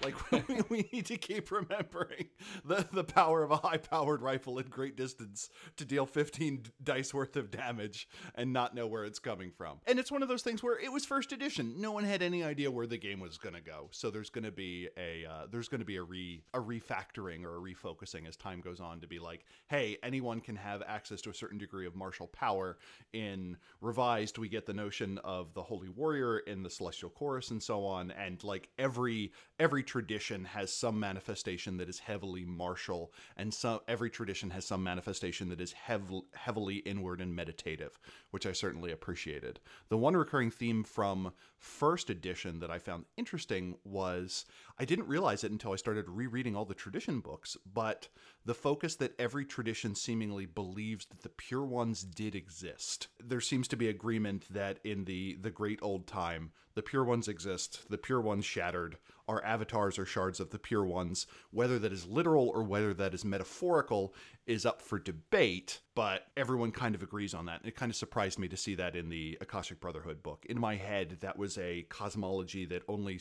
[0.03, 2.29] Like we we need to keep remembering
[2.65, 7.13] the the power of a high powered rifle at great distance to deal 15 dice
[7.13, 9.79] worth of damage and not know where it's coming from.
[9.85, 11.75] And it's one of those things where it was first edition.
[11.79, 13.89] No one had any idea where the game was going to go.
[13.91, 17.43] So there's going to be a uh, there's going to be a re a refactoring
[17.43, 21.21] or a refocusing as time goes on to be like, hey, anyone can have access
[21.21, 22.77] to a certain degree of martial power.
[23.13, 27.61] In revised, we get the notion of the holy warrior in the celestial chorus and
[27.61, 33.53] so on, and like every every tradition has some manifestation that is heavily martial, and
[33.53, 38.53] some every tradition has some manifestation that is hev- heavily inward and meditative, which I
[38.53, 39.59] certainly appreciated.
[39.89, 44.45] The one recurring theme from first edition that I found interesting was
[44.81, 48.07] I didn't realize it until I started rereading all the tradition books, but
[48.45, 53.07] the focus that every tradition seemingly believes that the pure ones did exist.
[53.23, 57.27] There seems to be agreement that in the the great old time, the pure ones
[57.27, 61.27] exist, the pure ones shattered, our avatars are shards of the pure ones.
[61.51, 64.15] Whether that is literal or whether that is metaphorical
[64.47, 67.61] is up for debate, but everyone kind of agrees on that.
[67.65, 70.45] It kind of surprised me to see that in the Akashic Brotherhood book.
[70.47, 73.19] In my head, that was a cosmology that only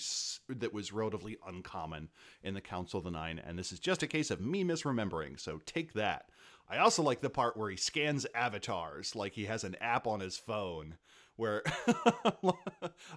[0.49, 2.09] that was relatively uncommon
[2.43, 5.39] in the Council of the Nine, and this is just a case of me misremembering.
[5.41, 6.31] So take that.
[6.68, 10.21] I also like the part where he scans avatars, like he has an app on
[10.21, 10.97] his phone.
[11.37, 11.62] Where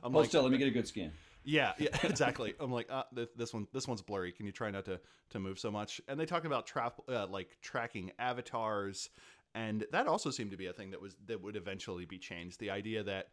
[0.01, 1.12] I'm like, still, let me get a good scan.
[1.43, 2.54] Yeah, yeah, exactly.
[2.60, 3.04] I'm like, uh,
[3.36, 4.32] this one, this one's blurry.
[4.32, 4.99] Can you try not to
[5.32, 6.01] to move so much?
[6.08, 9.10] And they talk about trap, uh, like tracking avatars,
[9.56, 12.60] and that also seemed to be a thing that was that would eventually be changed.
[12.60, 13.28] The idea that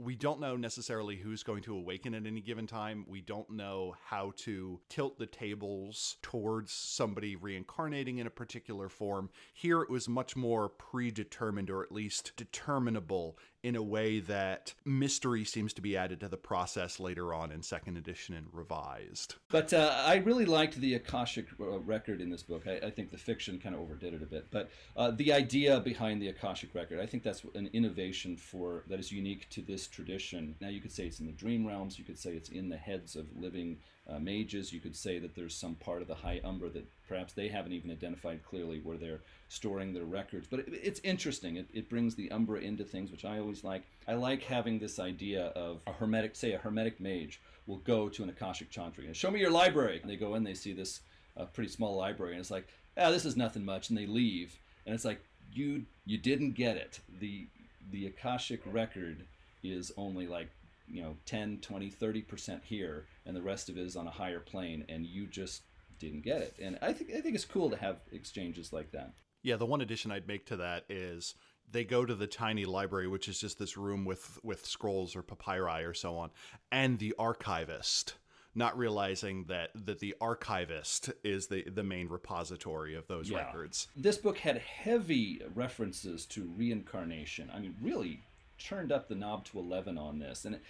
[0.00, 3.04] we don't know necessarily who's going to awaken at any given time.
[3.08, 9.28] We don't know how to tilt the tables towards somebody reincarnating in a particular form.
[9.52, 15.44] Here it was much more predetermined or at least determinable in a way that mystery
[15.44, 19.34] seems to be added to the process later on in second edition and revised.
[19.50, 22.66] But uh, I really liked the Akashic uh, record in this book.
[22.66, 25.80] I, I think the fiction kind of overdid it a bit, but uh, the idea
[25.80, 29.88] behind the Akashic record, I think that's an innovation for that is unique to this
[29.88, 30.54] tradition.
[30.60, 31.98] Now you could say it's in the dream realms.
[31.98, 33.78] You could say it's in the heads of living
[34.08, 34.72] uh, mages.
[34.72, 37.72] You could say that there's some part of the High Umbra that perhaps they haven't
[37.72, 40.46] even identified clearly where they're storing their records.
[40.48, 41.56] But it, it's interesting.
[41.56, 43.84] It, it brings the Umbra into things, which I always like.
[44.06, 48.22] I like having this idea of a hermetic, say, a hermetic mage will go to
[48.22, 50.00] an Akashic Chantry and show me your library.
[50.00, 51.00] And they go in, they see this
[51.36, 54.58] uh, pretty small library, and it's like, ah, this is nothing much, and they leave.
[54.86, 55.20] And it's like,
[55.52, 57.00] you you didn't get it.
[57.20, 57.46] The
[57.90, 59.24] the Akashic record
[59.62, 60.48] is only like
[60.90, 64.40] you know 10 20 30% here and the rest of it is on a higher
[64.40, 65.62] plane and you just
[65.98, 69.12] didn't get it and i think i think it's cool to have exchanges like that
[69.42, 71.34] yeah the one addition i'd make to that is
[71.70, 75.22] they go to the tiny library which is just this room with with scrolls or
[75.22, 76.30] papyri or so on
[76.70, 78.14] and the archivist
[78.54, 83.38] not realizing that that the archivist is the the main repository of those yeah.
[83.38, 83.86] records.
[83.96, 87.50] This book had heavy references to reincarnation.
[87.54, 88.22] I mean, really
[88.58, 90.44] turned up the knob to 11 on this.
[90.44, 90.62] And it,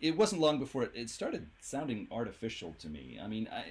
[0.00, 3.18] it wasn't long before it, it started sounding artificial to me.
[3.22, 3.64] I mean, I.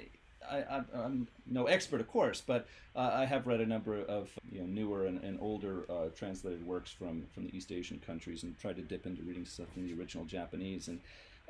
[0.50, 4.62] I, am no expert, of course, but uh, I have read a number of you
[4.62, 8.58] know newer and, and older uh, translated works from, from the East Asian countries and
[8.58, 10.88] tried to dip into reading stuff from the original Japanese.
[10.88, 11.02] And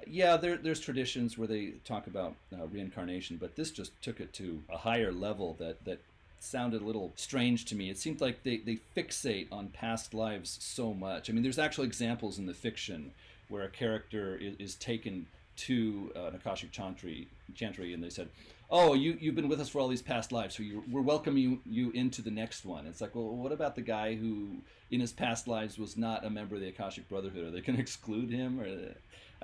[0.07, 4.33] yeah, there, there's traditions where they talk about uh, reincarnation, but this just took it
[4.33, 5.99] to a higher level that, that
[6.43, 7.89] sounded a little strange to me.
[7.89, 11.29] It seemed like they, they fixate on past lives so much.
[11.29, 13.11] I mean, there's actual examples in the fiction
[13.49, 15.27] where a character is, is taken
[15.57, 18.29] to uh, an Akashic Chantry, Chantry and they said,
[18.71, 21.59] oh, you, you've been with us for all these past lives, so we're welcoming you,
[21.65, 22.85] you into the next one.
[22.85, 24.57] It's like, well, what about the guy who,
[24.91, 27.45] in his past lives, was not a member of the Akashic Brotherhood?
[27.45, 28.59] Are they going to exclude him?
[28.59, 28.65] Or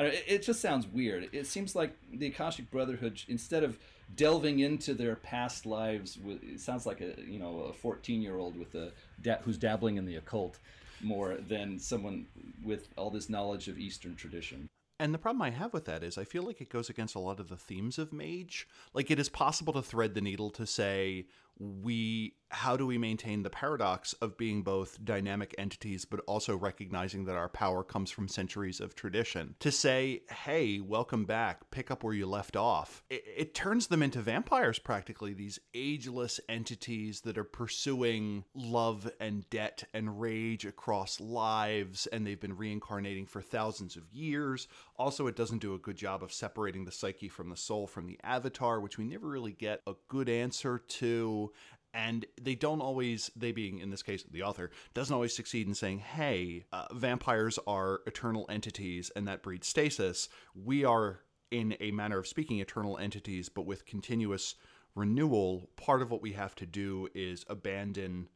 [0.05, 1.29] it, it just sounds weird.
[1.31, 3.79] It seems like the Akashic Brotherhood, instead of
[4.13, 8.57] delving into their past lives, it sounds like a you know a 14 year old
[8.57, 8.91] with a
[9.43, 10.59] who's dabbling in the occult
[11.01, 12.25] more than someone
[12.63, 14.67] with all this knowledge of Eastern tradition.
[14.97, 17.19] And the problem I have with that is I feel like it goes against a
[17.19, 18.67] lot of the themes of Mage.
[18.93, 21.25] Like it is possible to thread the needle to say
[21.59, 27.25] we how do we maintain the paradox of being both dynamic entities but also recognizing
[27.25, 29.55] that our power comes from centuries of tradition?
[29.59, 31.69] To say hey welcome back.
[31.71, 33.03] Pick up where you left off.
[33.09, 39.49] It, it, turns them into vampires practically these ageless entities that are pursuing love and
[39.49, 44.67] debt and rage across lives and they've been reincarnating for thousands of years.
[44.97, 48.07] Also it doesn't do a good job of separating the psyche from the soul from
[48.07, 51.51] the avatar which we never really get a good answer to
[51.95, 55.73] and they don't always they being in this case the author doesn't always succeed in
[55.73, 60.29] saying hey uh, vampires are eternal entities and that breeds stasis.
[60.53, 64.55] We are in a manner of speaking eternal entities but with continuous
[64.93, 68.27] renewal part of what we have to do is abandon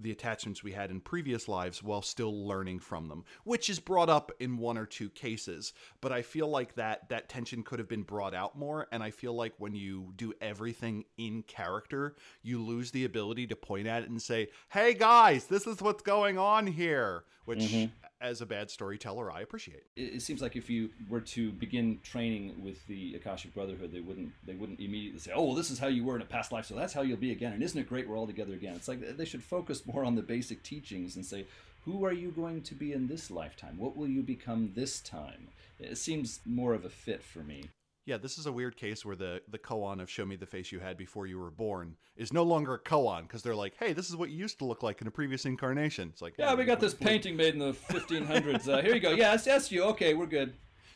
[0.00, 4.08] the attachments we had in previous lives while still learning from them, which is brought
[4.08, 5.72] up in one or two cases.
[6.00, 9.10] But I feel like that that tension could have been brought out more, and I
[9.10, 14.02] feel like when you do everything in character, you lose the ability to point at
[14.02, 17.86] it and say, "Hey guys, this is what's going on here," which mm-hmm
[18.24, 19.84] as a bad storyteller, I appreciate.
[19.96, 24.00] It, it, seems like if you were to begin training with the Akashic Brotherhood, they
[24.00, 26.50] wouldn't they wouldn't immediately say, "Oh, well, this is how you were in a past
[26.50, 28.74] life, so that's how you'll be again." And isn't it great we're all together again?
[28.74, 31.44] It's like they should focus more on the basic teachings and say,
[31.84, 33.76] "Who are you going to be in this lifetime?
[33.78, 35.48] What will you become this time?"
[35.78, 37.64] It seems more of a fit for me.
[38.06, 40.70] Yeah, this is a weird case where the the koan of "Show me the face
[40.70, 43.92] you had before you were born" is no longer a koan because they're like, "Hey,
[43.92, 46.54] this is what you used to look like in a previous incarnation." It's like, yeah,
[46.54, 48.68] we got this painting made in the 1500s.
[48.68, 49.12] Uh, here you go.
[49.12, 49.84] Yes, yes, you.
[49.84, 50.54] Okay, we're good.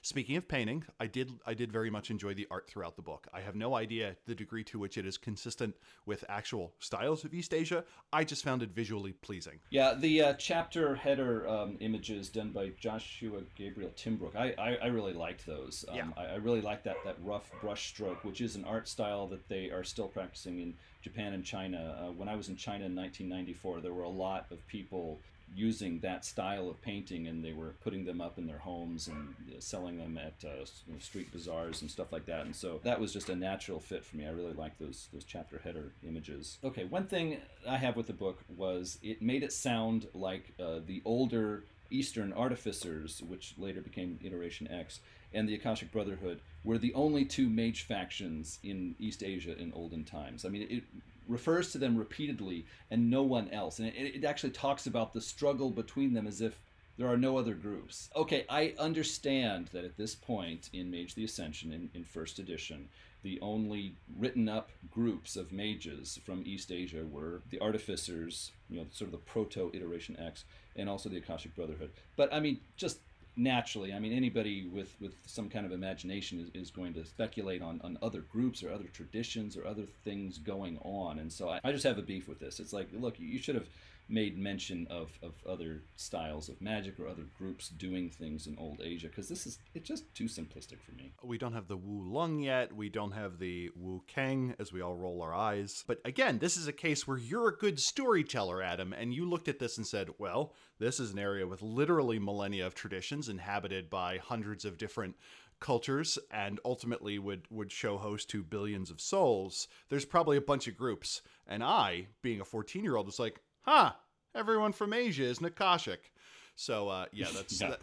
[0.08, 3.26] Speaking of painting, I did I did very much enjoy the art throughout the book.
[3.30, 7.34] I have no idea the degree to which it is consistent with actual styles of
[7.34, 7.84] East Asia.
[8.10, 9.60] I just found it visually pleasing.
[9.68, 14.86] Yeah, the uh, chapter header um, images done by Joshua Gabriel Timbrook, I, I, I
[14.86, 15.84] really liked those.
[15.90, 16.06] Um, yeah.
[16.16, 19.46] I, I really like that that rough brush stroke, which is an art style that
[19.50, 21.98] they are still practicing in Japan and China.
[22.00, 25.18] Uh, when I was in China in 1994, there were a lot of people
[25.54, 29.34] using that style of painting and they were putting them up in their homes and
[29.62, 30.64] selling them at uh,
[30.98, 32.44] street bazaars and stuff like that.
[32.46, 34.26] And so that was just a natural fit for me.
[34.26, 36.58] I really like those those chapter header images.
[36.64, 37.38] Okay one thing
[37.68, 42.32] i have with the book was it made it sound like uh, the older eastern
[42.32, 45.00] artificers which later became iteration x
[45.32, 50.04] and the akashic brotherhood were the only two mage factions in east asia in olden
[50.04, 50.44] times.
[50.44, 50.84] I mean it
[51.28, 53.78] refers to them repeatedly and no one else.
[53.78, 56.60] And it, it actually talks about the struggle between them as if
[56.96, 58.10] there are no other groups.
[58.16, 62.88] Okay, I understand that at this point in Mage the Ascension, in, in first edition,
[63.22, 68.86] the only written up groups of mages from East Asia were the Artificers, you know,
[68.92, 70.44] sort of the proto Iteration X,
[70.76, 71.90] and also the Akashic Brotherhood.
[72.16, 72.98] But I mean, just
[73.38, 73.92] naturally.
[73.94, 77.80] I mean, anybody with, with some kind of imagination is, is going to speculate on,
[77.82, 81.18] on other groups or other traditions or other things going on.
[81.20, 82.60] And so I, I just have a beef with this.
[82.60, 83.68] It's like, look, you should have
[84.08, 88.80] made mention of, of other styles of magic or other groups doing things in old
[88.82, 91.12] Asia because this is it's just too simplistic for me.
[91.22, 92.74] We don't have the Wu Lung yet.
[92.74, 95.84] We don't have the Wu Kang as we all roll our eyes.
[95.86, 99.48] But again, this is a case where you're a good storyteller, Adam, and you looked
[99.48, 103.90] at this and said, well, this is an area with literally millennia of traditions inhabited
[103.90, 105.16] by hundreds of different
[105.60, 110.68] cultures and ultimately would would show host to billions of souls there's probably a bunch
[110.68, 113.92] of groups and i being a 14 year old was like huh,
[114.34, 116.10] everyone from Asia is Nakashik.
[116.56, 117.60] So uh, yeah, that's.
[117.60, 117.74] yeah.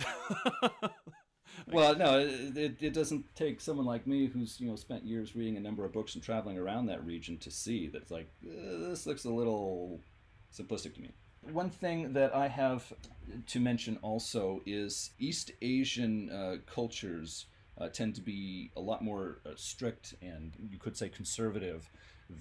[0.62, 0.92] That
[1.72, 5.58] well, no, it, it doesn't take someone like me who's you know spent years reading
[5.58, 8.90] a number of books and traveling around that region to see that it's like uh,
[8.90, 10.00] this looks a little
[10.54, 11.12] simplistic to me.
[11.52, 12.92] One thing that I have
[13.46, 17.46] to mention also is East Asian uh, cultures
[17.78, 21.88] uh, tend to be a lot more uh, strict and you could say conservative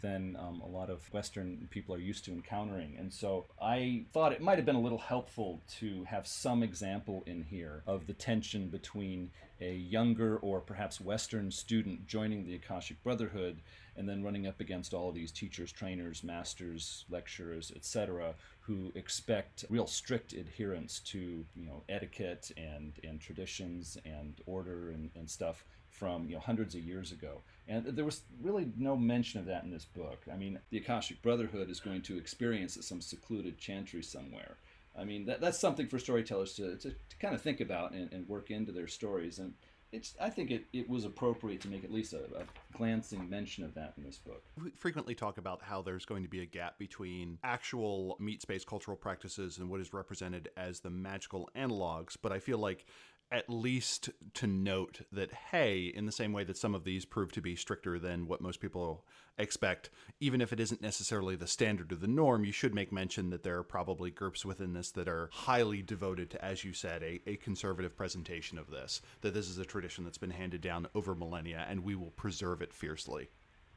[0.02, 2.96] than um, a lot of Western people are used to encountering.
[2.98, 7.22] And so I thought it might have been a little helpful to have some example
[7.26, 9.30] in here of the tension between
[9.60, 13.58] a younger or perhaps Western student joining the Akashic Brotherhood
[13.96, 19.86] and then running up against all these teachers, trainers, masters, lecturers, etc., who expect real
[19.86, 25.64] strict adherence to you know etiquette and and traditions and order and, and stuff
[25.94, 27.42] from you know hundreds of years ago.
[27.66, 30.22] And there was really no mention of that in this book.
[30.30, 34.56] I mean, the Akashic Brotherhood is going to experience some secluded chantry somewhere.
[34.96, 38.12] I mean, that, that's something for storytellers to, to, to kind of think about and,
[38.12, 39.38] and work into their stories.
[39.38, 39.54] And
[39.94, 42.44] it's I think it, it was appropriate to make at least a, a,
[42.76, 44.42] glancing mention of that in this book.
[44.60, 48.64] We frequently talk about how there's going to be a gap between actual meat space
[48.64, 52.86] cultural practices and what is represented as the magical analogs, but I feel like
[53.34, 57.32] at least to note that hey in the same way that some of these prove
[57.32, 59.04] to be stricter than what most people
[59.36, 63.30] expect even if it isn't necessarily the standard or the norm you should make mention
[63.30, 67.02] that there are probably groups within this that are highly devoted to as you said
[67.02, 70.86] a, a conservative presentation of this that this is a tradition that's been handed down
[70.94, 73.28] over millennia and we will preserve it fiercely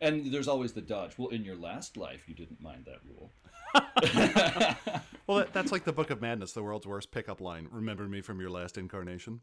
[0.02, 3.32] and there's always the dodge well in your last life you didn't mind that rule
[5.28, 7.68] well, that, that's like the Book of Madness, the world's worst pickup line.
[7.72, 9.42] Remember me from your last incarnation.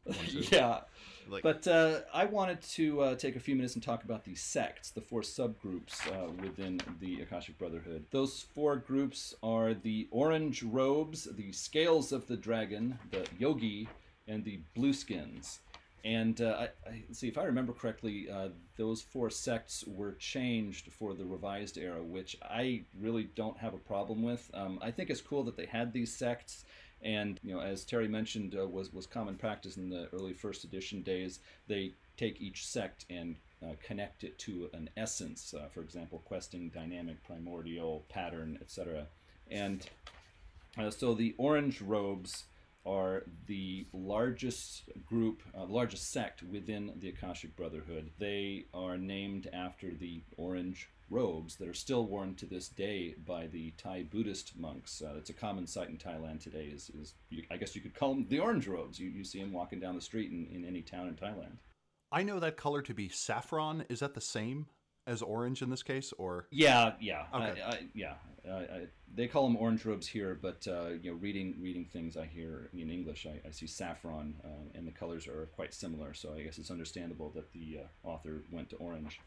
[0.51, 0.81] yeah,
[1.29, 4.35] like, but uh, I wanted to uh, take a few minutes and talk about the
[4.35, 8.05] sects, the four subgroups uh, within the Akashic Brotherhood.
[8.11, 13.89] Those four groups are the Orange Robes, the Scales of the Dragon, the Yogi,
[14.27, 15.59] and the Blueskins.
[16.05, 20.93] And uh, I, I, see if I remember correctly, uh, those four sects were changed
[20.93, 24.51] for the revised era, which I really don't have a problem with.
[24.53, 26.67] Um, I think it's cool that they had these sects,
[27.01, 30.65] and you know, as Terry mentioned, uh, was was common practice in the early first
[30.65, 31.39] edition days.
[31.69, 35.55] They take each sect and uh, connect it to an essence.
[35.55, 39.07] Uh, for example, questing, dynamic, primordial, pattern, etc.
[39.51, 39.87] And
[40.77, 42.45] uh, so the orange robes
[42.87, 48.11] are the largest group, uh, the largest sect within the Akashic Brotherhood.
[48.19, 53.47] They are named after the orange robes that are still worn to this day by
[53.47, 55.03] the Thai Buddhist monks.
[55.03, 56.71] Uh, it's a common sight in Thailand today.
[56.75, 57.15] Is, is
[57.51, 58.99] I guess you could call them the orange robes.
[58.99, 61.59] You, you see them walking down the street in, in any town in Thailand.
[62.13, 63.85] I know that color to be saffron.
[63.89, 64.67] Is that the same
[65.07, 66.47] as orange in this case, or?
[66.51, 67.63] Yeah, yeah, okay.
[67.63, 68.15] I, I, yeah.
[68.51, 72.27] I, they call them orange robes here, but uh, you know, reading reading things I
[72.27, 76.15] hear in English, I, I see saffron, uh, and the colors are quite similar.
[76.15, 79.21] So I guess it's understandable that the uh, author went to orange.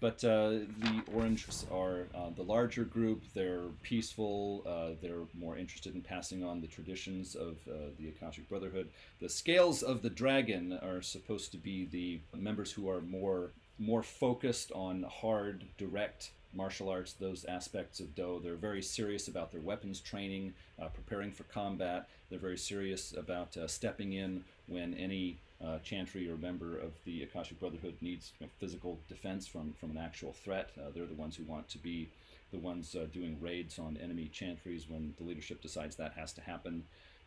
[0.00, 0.48] But uh,
[0.78, 3.22] the oranges are uh, the larger group.
[3.34, 4.64] They're peaceful.
[4.66, 7.58] Uh, they're more interested in passing on the traditions of
[7.98, 8.88] the Akashic Brotherhood.
[9.20, 13.50] The scales of the dragon are supposed to be the members who are more
[13.80, 18.40] more focused on hard, direct martial arts, those aspects of Do.
[18.42, 22.08] They're very serious about their weapons training, uh, preparing for combat.
[22.28, 27.22] They're very serious about uh, stepping in when any uh, chantry or member of the
[27.22, 30.70] Akashic Brotherhood needs you know, physical defense from, from an actual threat.
[30.78, 32.08] Uh, they're the ones who want to be
[32.52, 36.40] the ones uh, doing raids on enemy chantries when the leadership decides that has to
[36.40, 36.84] happen.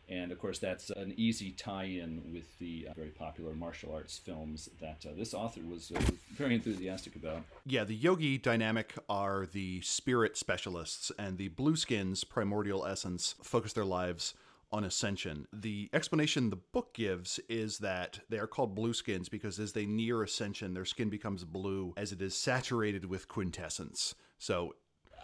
[0.08, 4.18] And of course, that's an easy tie in with the uh, very popular martial arts
[4.18, 6.00] films that uh, this author was uh,
[6.32, 7.42] very enthusiastic about.
[7.64, 13.84] Yeah, the yogi dynamic are the spirit specialists, and the blueskins, primordial essence, focus their
[13.84, 14.34] lives
[14.74, 15.46] on ascension.
[15.52, 20.22] The explanation the book gives is that they are called blueskins because as they near
[20.22, 24.16] ascension, their skin becomes blue as it is saturated with quintessence.
[24.38, 24.74] So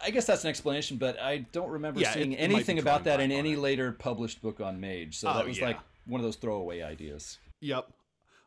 [0.02, 3.30] I guess that's an explanation, but I don't remember yeah, seeing anything about that in
[3.32, 3.58] any it.
[3.58, 5.18] later published book on Mage.
[5.18, 5.66] So oh, that was yeah.
[5.66, 7.38] like one of those throwaway ideas.
[7.60, 7.88] Yep.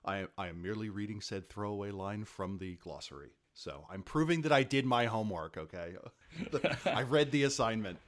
[0.06, 3.32] I, I am merely reading said throwaway line from the glossary.
[3.54, 5.96] So I'm proving that I did my homework, okay?
[6.86, 8.00] I read the assignment.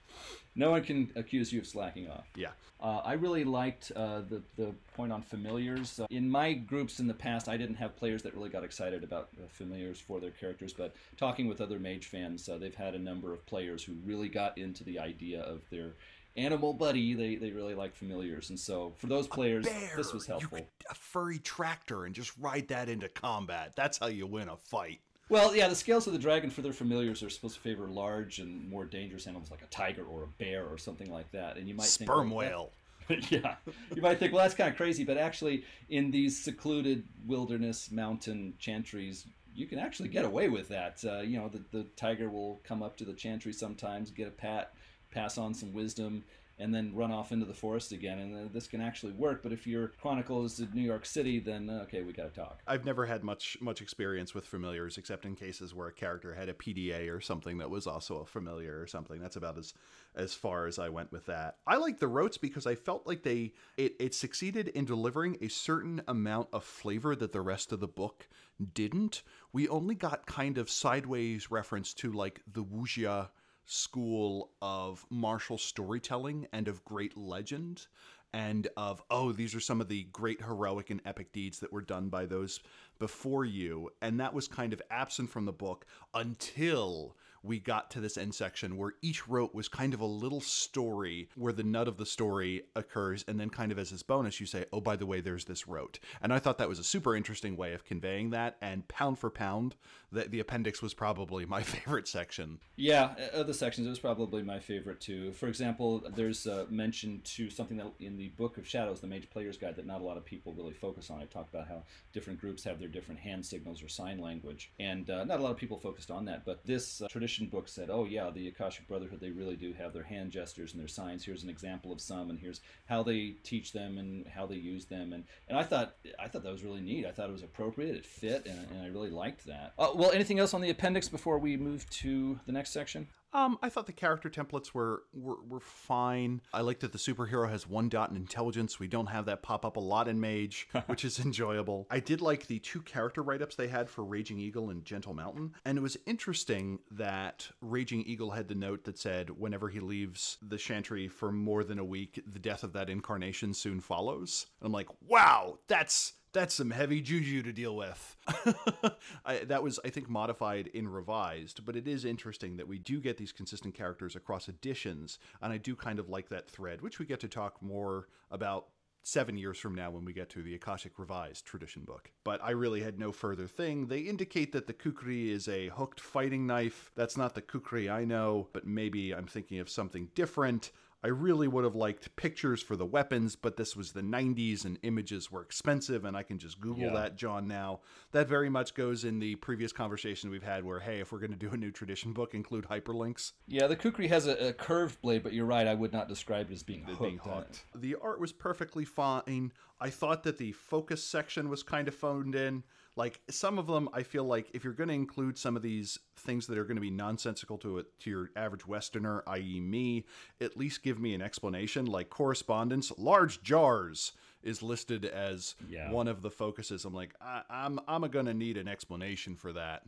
[0.55, 2.25] No one can accuse you of slacking off.
[2.35, 2.51] Yeah.
[2.79, 5.99] Uh, I really liked uh, the, the point on familiars.
[5.99, 9.03] Uh, in my groups in the past, I didn't have players that really got excited
[9.03, 12.95] about uh, familiars for their characters, but talking with other Mage fans, uh, they've had
[12.95, 15.93] a number of players who really got into the idea of their
[16.37, 17.13] animal buddy.
[17.13, 18.49] They, they really like familiars.
[18.49, 19.65] And so for those players,
[19.95, 20.59] this was helpful.
[20.89, 23.73] a furry tractor and just ride that into combat.
[23.75, 25.01] That's how you win a fight.
[25.27, 28.39] Well, yeah, the scales of the dragon for their familiars are supposed to favor large
[28.39, 31.57] and more dangerous animals like a tiger or a bear or something like that.
[31.57, 32.71] And you might sperm think, whale.
[33.29, 33.55] yeah,
[33.95, 38.53] you might think, well, that's kind of crazy, but actually, in these secluded wilderness mountain
[38.59, 41.03] chantries, you can actually get away with that.
[41.05, 44.31] Uh, you know, the, the tiger will come up to the chantry sometimes, get a
[44.31, 44.73] pat,
[45.11, 46.23] pass on some wisdom,
[46.57, 48.19] and then run off into the forest again.
[48.19, 49.43] And this can actually work.
[49.43, 52.39] But if your chronicle is in New York City, then uh, okay, we got to
[52.39, 52.61] talk.
[52.65, 56.49] I've never had much much experience with familiars, except in cases where a character had
[56.49, 59.19] a PDA or something that was also a familiar or something.
[59.19, 59.73] That's about as
[60.15, 61.57] as far as I went with that.
[61.67, 65.49] I like the Rotes because I felt like they it, it succeeded in delivering a
[65.49, 68.29] certain amount of flavor that the rest of the book
[68.73, 69.23] didn't.
[69.51, 73.29] We only got kind of sideways reference to like the wuxia
[73.65, 77.87] school of martial storytelling and of great legend
[78.33, 81.81] and of oh these are some of the great heroic and epic deeds that were
[81.81, 82.59] done by those
[82.99, 83.89] before you.
[84.01, 88.33] And that was kind of absent from the book until we got to this end
[88.33, 92.05] section where each rote was kind of a little story where the nut of the
[92.05, 95.21] story occurs and then kind of as this bonus you say oh by the way
[95.21, 95.99] there's this rote.
[96.21, 99.29] And i thought that was a super interesting way of conveying that and pound for
[99.29, 99.75] pound
[100.11, 102.59] the, the appendix was probably my favorite section.
[102.75, 105.31] Yeah of the sections it was probably my favorite too.
[105.33, 109.29] For example there's a mention to something that in the book of shadows the mage
[109.29, 111.19] player's guide that not a lot of people really focus on.
[111.19, 111.83] I talk about how
[112.13, 115.51] different groups have their different hand signals or sign language and uh, not a lot
[115.51, 116.45] of people focused on that.
[116.45, 119.93] But this uh, tradition book said, "Oh yeah, the Akashic Brotherhood they really do have
[119.93, 121.23] their hand gestures and their signs.
[121.23, 124.85] Here's an example of some, and here's how they teach them and how they use
[124.85, 127.05] them." And and I thought I thought that was really neat.
[127.05, 127.95] I thought it was appropriate.
[127.95, 129.73] It fit, and, and I really liked that.
[129.77, 133.07] Uh, well, anything else on the appendix before we move to the next section?
[133.35, 136.41] Um, I thought the character templates were, were were fine.
[136.53, 138.79] I like that the superhero has one dot in intelligence.
[138.79, 141.85] We don't have that pop up a lot in Mage, which is enjoyable.
[141.91, 145.13] I did like the two character write ups they had for Raging Eagle and Gentle
[145.13, 149.81] Mountain, and it was interesting that Raging Eagle had the note that said whenever he
[149.81, 154.45] leaves the Chantry for more than a week, the death of that incarnation soon follows.
[154.61, 158.17] And I'm like, wow, that's that's some heavy juju to deal with.
[159.25, 162.99] I, that was, I think, modified in revised, but it is interesting that we do
[162.99, 166.99] get these consistent characters across editions, and I do kind of like that thread, which
[166.99, 168.67] we get to talk more about
[169.01, 172.11] seven years from now when we get to the Akashic Revised tradition book.
[172.23, 173.87] But I really had no further thing.
[173.87, 176.91] They indicate that the kukri is a hooked fighting knife.
[176.95, 180.71] That's not the kukri I know, but maybe I'm thinking of something different.
[181.05, 184.79] I really would have liked pictures for the weapons, but this was the 90s and
[184.81, 186.93] images were expensive, and I can just Google yeah.
[186.93, 187.81] that, John, now.
[188.11, 191.29] That very much goes in the previous conversation we've had where, hey, if we're going
[191.29, 193.33] to do a new tradition book, include hyperlinks.
[193.47, 196.49] Yeah, the Kukri has a, a curved blade, but you're right, I would not describe
[196.49, 196.99] it as being hooked.
[196.99, 197.65] Being hooked.
[197.75, 199.53] The art was perfectly fine.
[199.79, 202.63] I thought that the focus section was kind of phoned in
[202.95, 205.99] like some of them i feel like if you're going to include some of these
[206.17, 210.05] things that are going to be nonsensical to it to your average westerner i.e me
[210.41, 215.91] at least give me an explanation like correspondence large jars is listed as yeah.
[215.91, 219.35] one of the focuses i'm like I, am i'm, I'm going to need an explanation
[219.35, 219.83] for that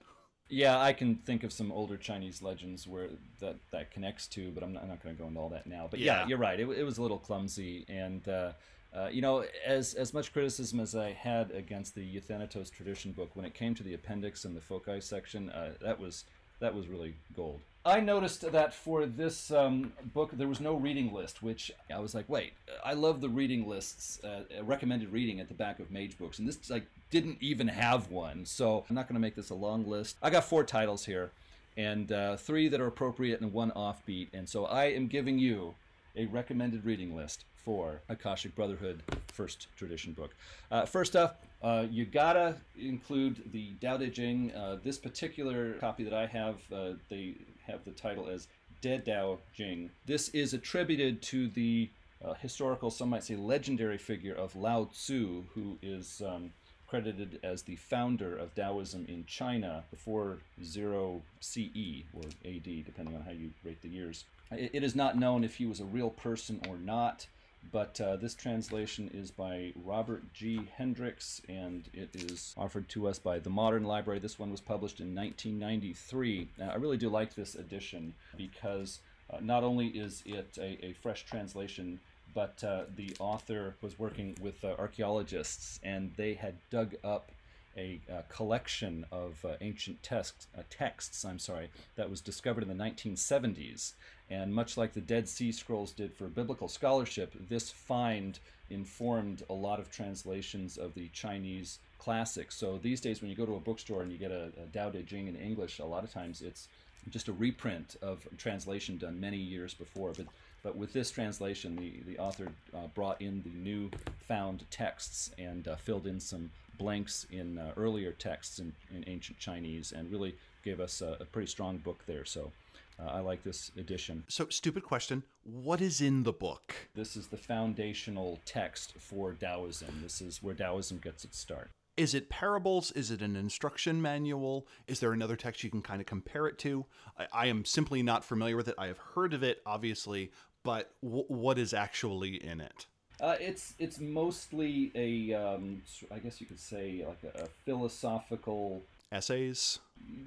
[0.49, 4.63] yeah, I can think of some older Chinese legends where that that connects to, but
[4.63, 5.87] I'm not, not going to go into all that now.
[5.89, 6.59] But yeah, yeah you're right.
[6.59, 8.53] It, it was a little clumsy, and uh,
[8.95, 13.29] uh, you know, as as much criticism as I had against the Euthanatos tradition book,
[13.35, 16.25] when it came to the appendix and the foci section, uh, that was
[16.59, 17.59] that was really gold.
[17.85, 22.13] I noticed that for this um, book there was no reading list, which I was
[22.13, 26.17] like, wait, I love the reading lists, uh, recommended reading at the back of Mage
[26.17, 28.45] books, and this like didn't even have one.
[28.45, 30.17] So I'm not going to make this a long list.
[30.21, 31.31] I got four titles here,
[31.77, 35.75] and uh, three that are appropriate and one offbeat, and so I am giving you
[36.15, 40.33] a recommended reading list for Akashic Brotherhood First Tradition book.
[40.71, 44.53] Uh, first up, uh, you gotta include the Tao Te Ching.
[44.55, 47.33] Uh, this particular copy that I have, uh, they
[47.65, 48.47] have the title as
[48.79, 49.89] De Tao Jing.
[50.05, 51.89] This is attributed to the
[52.23, 56.53] uh, historical, some might say legendary figure of Lao Tzu, who is um,
[56.87, 63.23] credited as the founder of Taoism in China before 0 CE or AD, depending on
[63.23, 64.23] how you rate the years.
[64.51, 67.27] It, it is not known if he was a real person or not
[67.71, 70.69] but uh, this translation is by Robert G.
[70.79, 74.19] Henricks, and it is offered to us by the Modern Library.
[74.19, 76.49] This one was published in 1993.
[76.57, 78.99] Now, I really do like this edition because
[79.29, 81.99] uh, not only is it a, a fresh translation,
[82.33, 87.31] but uh, the author was working with uh, archaeologists, and they had dug up
[87.77, 90.23] a, a collection of uh, ancient uh,
[90.69, 93.93] texts, I'm sorry, that was discovered in the 1970s.
[94.29, 99.53] And much like the Dead Sea Scrolls did for biblical scholarship, this find informed a
[99.53, 102.55] lot of translations of the Chinese classics.
[102.55, 104.89] So these days, when you go to a bookstore and you get a, a Tao
[104.89, 106.67] Te Ching in English, a lot of times it's
[107.09, 110.13] just a reprint of translation done many years before.
[110.15, 110.25] But
[110.63, 113.89] but with this translation, the, the author uh, brought in the new
[114.27, 119.39] found texts and uh, filled in some blanks in uh, earlier texts in, in ancient
[119.39, 122.25] Chinese and really gave us a, a, pretty strong book there.
[122.25, 122.51] So
[122.99, 124.23] Uh, I like this edition.
[124.27, 125.21] So, stupid question.
[125.43, 126.73] What is in the book?
[126.95, 129.99] This is the foundational text for Taoism.
[130.01, 131.69] This is where Taoism gets its start.
[131.95, 132.91] Is it parables?
[132.91, 134.67] Is it an instruction manual?
[134.87, 136.85] Is there another text you can kind of compare it to?
[137.17, 138.75] I, I am simply not familiar with it.
[138.77, 140.31] I have heard of it, obviously,
[140.63, 142.87] but w- what is actually in it?
[143.19, 148.83] Uh, it's it's mostly a um, I guess you could say like a, a philosophical
[149.11, 149.79] essays.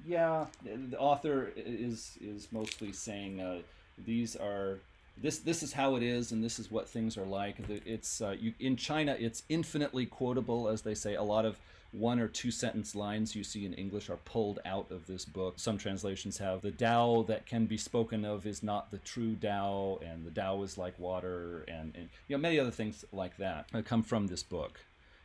[0.07, 3.59] Yeah, the author is is mostly saying uh,
[4.05, 4.79] these are
[5.17, 7.57] this this is how it is and this is what things are like.
[7.69, 11.15] It's uh, you in China it's infinitely quotable as they say.
[11.15, 11.57] A lot of
[11.93, 15.55] one or two sentence lines you see in English are pulled out of this book.
[15.57, 19.99] Some translations have the Tao that can be spoken of is not the true Tao,
[20.05, 23.67] and the Tao is like water, and, and you know many other things like that
[23.85, 24.81] come from this book.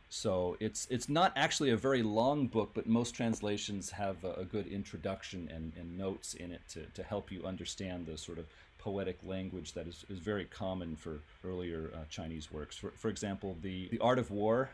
[0.08, 4.44] So it's it's not actually a very long book, but most translations have a, a
[4.44, 8.46] good introduction and, and notes in it to, to help you understand the sort of
[8.78, 12.76] poetic language that is, is very common for earlier uh, Chinese works.
[12.76, 14.70] For, for example, the, the Art of War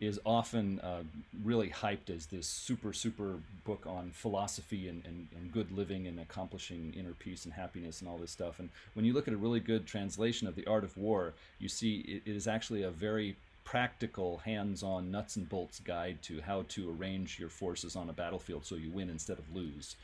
[0.00, 1.02] is often uh,
[1.44, 6.18] really hyped as this super, super book on philosophy and, and, and, good living and
[6.18, 8.58] accomplishing inner peace and happiness and all this stuff.
[8.58, 11.68] And when you look at a really good translation of The Art of War, you
[11.68, 16.64] see it is actually a very practical, hands on, nuts and bolts guide to how
[16.68, 19.96] to arrange your forces on a battlefield so you win instead of lose.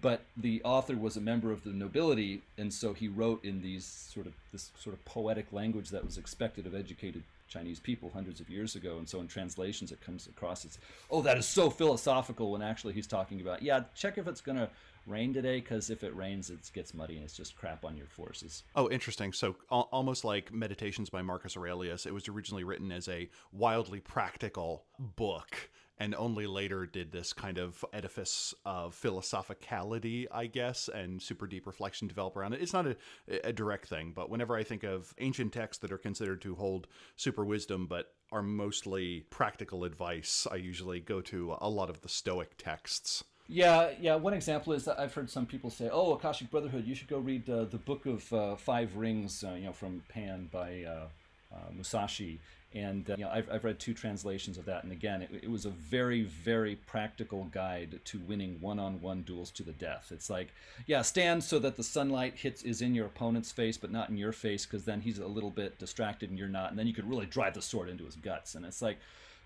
[0.00, 3.84] But the author was a member of the nobility, and so he wrote in these
[3.84, 8.40] sort of this sort of poetic language that was expected of educated Chinese people hundreds
[8.40, 8.98] of years ago.
[8.98, 10.78] And so in translations, it comes across as,
[11.10, 14.58] oh, that is so philosophical, when actually he's talking about, yeah, check if it's going
[14.58, 14.68] to
[15.06, 18.06] rain today because if it rains, it gets muddy and it's just crap on your
[18.06, 18.62] forces.
[18.74, 19.32] Oh, interesting.
[19.32, 24.00] So al- almost like Meditations by Marcus Aurelius, it was originally written as a wildly
[24.00, 31.22] practical book and only later did this kind of edifice of philosophicality, I guess, and
[31.22, 32.62] super deep reflection develop around it.
[32.62, 32.96] It's not a,
[33.44, 36.88] a direct thing, but whenever I think of ancient texts that are considered to hold
[37.16, 42.08] super wisdom but are mostly practical advice, I usually go to a lot of the
[42.08, 43.22] Stoic texts.
[43.46, 44.14] Yeah, yeah.
[44.14, 47.18] One example is that I've heard some people say, "Oh, Akashic Brotherhood, you should go
[47.18, 51.08] read uh, the Book of uh, Five Rings," uh, you know, from Pan by uh,
[51.54, 52.40] uh, Musashi.
[52.74, 55.50] And uh, you know, I've, I've read two translations of that, and again, it, it
[55.50, 60.10] was a very, very practical guide to winning one-on-one duels to the death.
[60.10, 60.52] It's like,
[60.86, 64.16] yeah, stand so that the sunlight hits is in your opponent's face, but not in
[64.16, 66.92] your face, because then he's a little bit distracted and you're not, and then you
[66.92, 68.56] could really drive the sword into his guts.
[68.56, 68.98] And it's like,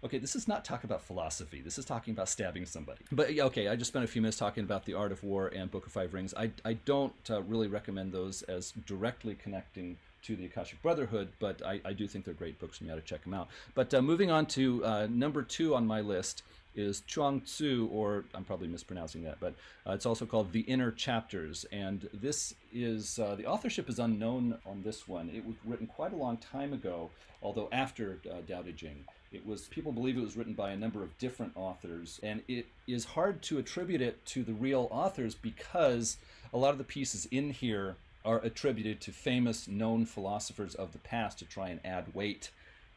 [0.05, 1.61] okay, this is not talking about philosophy.
[1.61, 3.05] This is talking about stabbing somebody.
[3.13, 5.71] But okay, I just spent a few minutes talking about the Art of War and
[5.71, 6.33] Book of Five Rings.
[6.35, 11.65] I, I don't uh, really recommend those as directly connecting to the Akashic Brotherhood, but
[11.65, 13.49] I, I do think they're great books and you ought to check them out.
[13.75, 16.43] But uh, moving on to uh, number two on my list
[16.75, 19.55] is Chuang Tzu, or I'm probably mispronouncing that, but
[19.87, 21.67] uh, it's also called The Inner Chapters.
[21.73, 25.31] And this is, uh, the authorship is unknown on this one.
[25.35, 27.11] It was written quite a long time ago,
[27.43, 29.05] although after uh, Tao Te Ching.
[29.31, 32.67] It was people believe it was written by a number of different authors, and it
[32.87, 36.17] is hard to attribute it to the real authors because
[36.55, 40.99] a lot of the pieces in here are attributed to famous known philosophers of the
[40.99, 42.51] past to try and add weight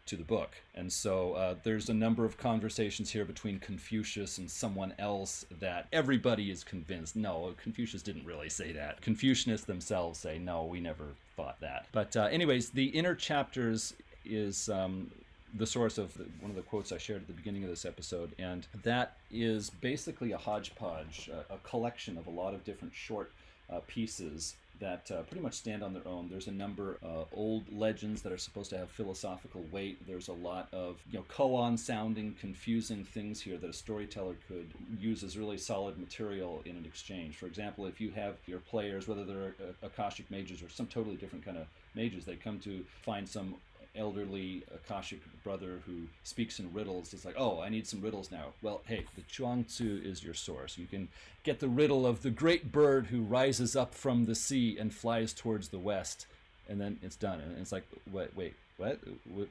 [0.05, 0.51] to the book.
[0.75, 5.87] And so uh, there's a number of conversations here between Confucius and someone else that
[5.93, 9.01] everybody is convinced no, Confucius didn't really say that.
[9.01, 11.05] Confucianists themselves say no, we never
[11.35, 11.85] thought that.
[11.91, 13.93] But, uh, anyways, the inner chapters
[14.25, 15.11] is um,
[15.53, 17.85] the source of the, one of the quotes I shared at the beginning of this
[17.85, 22.93] episode, and that is basically a hodgepodge, a, a collection of a lot of different
[22.93, 23.31] short
[23.69, 26.27] uh, pieces that uh, pretty much stand on their own.
[26.29, 30.05] There's a number of uh, old legends that are supposed to have philosophical weight.
[30.05, 34.73] There's a lot of you know koan sounding, confusing things here that a storyteller could
[34.99, 37.37] use as really solid material in an exchange.
[37.37, 41.15] For example, if you have your players, whether they're uh, Akashic mages or some totally
[41.15, 43.55] different kind of mages, they come to find some
[43.95, 47.13] elderly Akashic brother who speaks in riddles.
[47.13, 48.47] It's like, oh, I need some riddles now.
[48.61, 50.77] Well, hey, the Chuang Tzu is your source.
[50.77, 51.09] You can
[51.43, 55.33] get the riddle of the great bird who rises up from the sea and flies
[55.33, 56.25] towards the west,
[56.69, 57.39] and then it's done.
[57.39, 58.99] And it's like, wait, wait, what?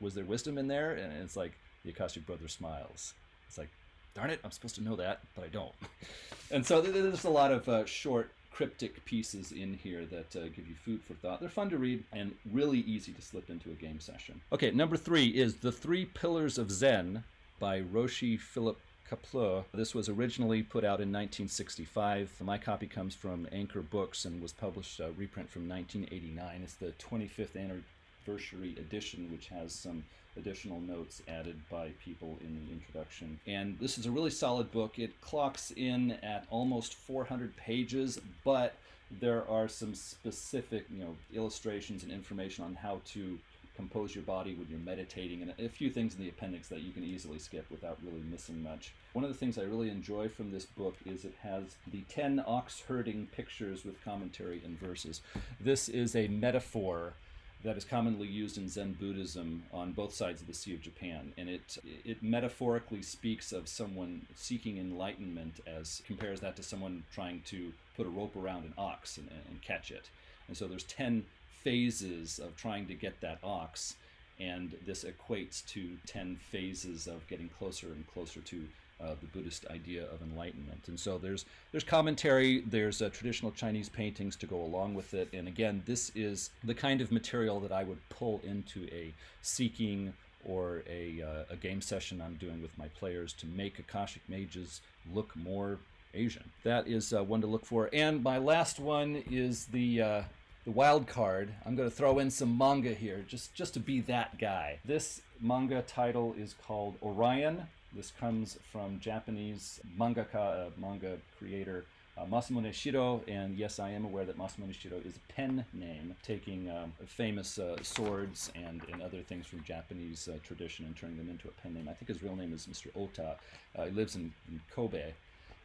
[0.01, 0.93] Was there wisdom in there?
[0.93, 1.53] And it's like
[1.85, 3.15] the Akashic brother smiles.
[3.49, 3.71] It's like,
[4.15, 5.75] darn it, I'm supposed to know that, but I don't.
[6.51, 10.69] and so there's a lot of uh, short cryptic pieces in here that uh, give
[10.69, 11.41] you food for thought.
[11.41, 14.41] They're fun to read and really easy to slip into a game session.
[14.53, 17.25] Okay, number three is The Three Pillars of Zen
[17.59, 18.79] by Roshi Philip
[19.11, 19.65] Kapleau.
[19.75, 22.33] This was originally put out in 1965.
[22.41, 26.61] My copy comes from Anchor Books and was published, uh, reprint from 1989.
[26.63, 30.05] It's the 25th anniversary edition, which has some
[30.37, 33.39] additional notes added by people in the introduction.
[33.47, 34.99] And this is a really solid book.
[34.99, 38.75] It clocks in at almost 400 pages, but
[39.21, 43.39] there are some specific, you know, illustrations and information on how to
[43.77, 46.93] compose your body when you're meditating, and a few things in the appendix that you
[46.93, 48.93] can easily skip without really missing much.
[49.15, 52.45] One of the things I really enjoy from this book is it has the 10
[52.47, 55.23] ox herding pictures with commentary and verses.
[55.61, 57.15] This is a metaphor
[57.63, 61.33] that is commonly used in Zen Buddhism on both sides of the Sea of Japan,
[61.37, 67.43] and it it metaphorically speaks of someone seeking enlightenment as compares that to someone trying
[67.47, 70.09] to put a rope around an ox and, and catch it.
[70.49, 71.25] And so there's ten
[71.63, 73.97] phases of trying to get that ox,
[74.39, 78.65] and this equates to 10 phases of getting closer and closer to
[79.03, 80.89] uh, the Buddhist idea of enlightenment.
[80.89, 85.29] And so there's there's commentary, there's uh, traditional Chinese paintings to go along with it,
[85.33, 90.13] and again, this is the kind of material that I would pull into a seeking
[90.45, 94.81] or a, uh, a game session I'm doing with my players to make Akashic Mages
[95.13, 95.79] look more
[96.15, 96.51] Asian.
[96.65, 97.91] That is uh, one to look for.
[97.93, 100.23] And my last one is the uh,
[100.65, 101.53] the wild card.
[101.65, 104.79] I'm going to throw in some manga here, just just to be that guy.
[104.85, 107.69] This manga title is called Orion.
[107.95, 111.85] This comes from Japanese mangaka, manga creator
[112.17, 116.15] uh, Masamune Shirow, and yes, I am aware that Masamune Shirow is a pen name,
[116.23, 121.17] taking um, famous uh, swords and, and other things from Japanese uh, tradition and turning
[121.17, 121.89] them into a pen name.
[121.89, 122.89] I think his real name is Mr.
[122.97, 123.37] Ota.
[123.77, 125.13] Uh, he lives in, in Kobe.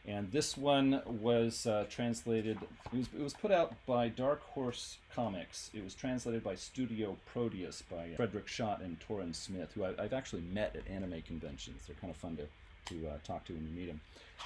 [0.08, 2.60] And this one was uh, translated,
[2.93, 5.72] it was, it was put out by Dark Horse Comics.
[5.74, 10.14] It was translated by Studio Proteus by Frederik Schodt and Toren Smith, who I, have
[10.14, 11.84] actually met at anime conventions.
[11.88, 14.01] They're kind of fun to, to uh, talk to when you meet them.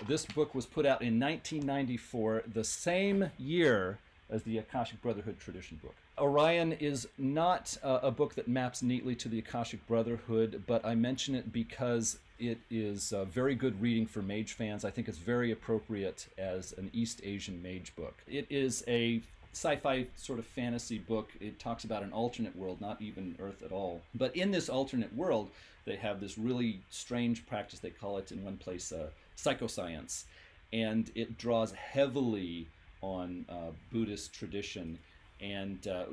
[0.08, 4.00] This book was put out in 1994, the same year
[4.30, 5.96] as the Akashic Brotherhood tradition book.
[6.20, 10.96] Orion is not uh, a book that maps neatly to the Akashic Brotherhood, but I
[10.96, 14.86] mention it because it is uh, very good reading for mage fans.
[14.86, 18.16] I think it's very appropriate as an East Asian mage book.
[18.28, 19.22] It is a
[19.54, 21.32] sci-fi sort of fantasy book.
[21.40, 24.02] It talks about an alternate world, not even Earth at all.
[24.16, 25.50] But in this alternate world,
[25.86, 27.80] they have this really strange practice.
[27.80, 30.26] They call it in one place uh, psychoscience,
[30.72, 32.68] and it draws heavily
[33.02, 35.00] on uh, Buddhist tradition.
[35.42, 36.06] And uh,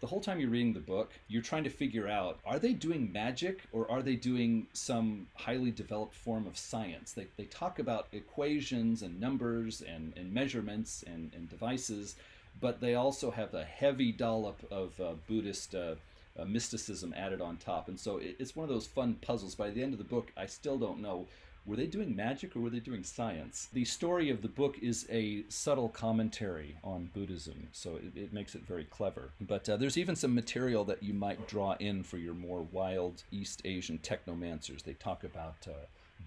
[0.00, 3.10] the, whole time you're reading the book, you're trying to figure out are they doing
[3.12, 7.12] magic or are they doing some highly developed form of science?
[7.12, 12.16] They, they talk about equations and numbers and, and measurements and, and devices,
[12.60, 15.74] but they also have a heavy dollop of uh, Buddhist.
[15.74, 15.96] Uh,
[16.38, 17.88] uh, mysticism added on top.
[17.88, 19.54] And so it, it's one of those fun puzzles.
[19.54, 21.26] By the end of the book, I still don't know
[21.66, 23.68] were they doing magic or were they doing science?
[23.72, 28.54] The story of the book is a subtle commentary on Buddhism, so it, it makes
[28.54, 29.30] it very clever.
[29.40, 33.24] But uh, there's even some material that you might draw in for your more wild
[33.32, 34.84] East Asian technomancers.
[34.84, 35.72] They talk about uh,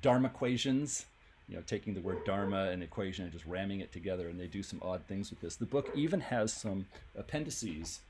[0.02, 1.06] Dharma equations,
[1.48, 4.48] you know, taking the word dharma and equation and just ramming it together, and they
[4.48, 5.56] do some odd things with this.
[5.56, 6.86] The book even has some
[7.18, 8.02] appendices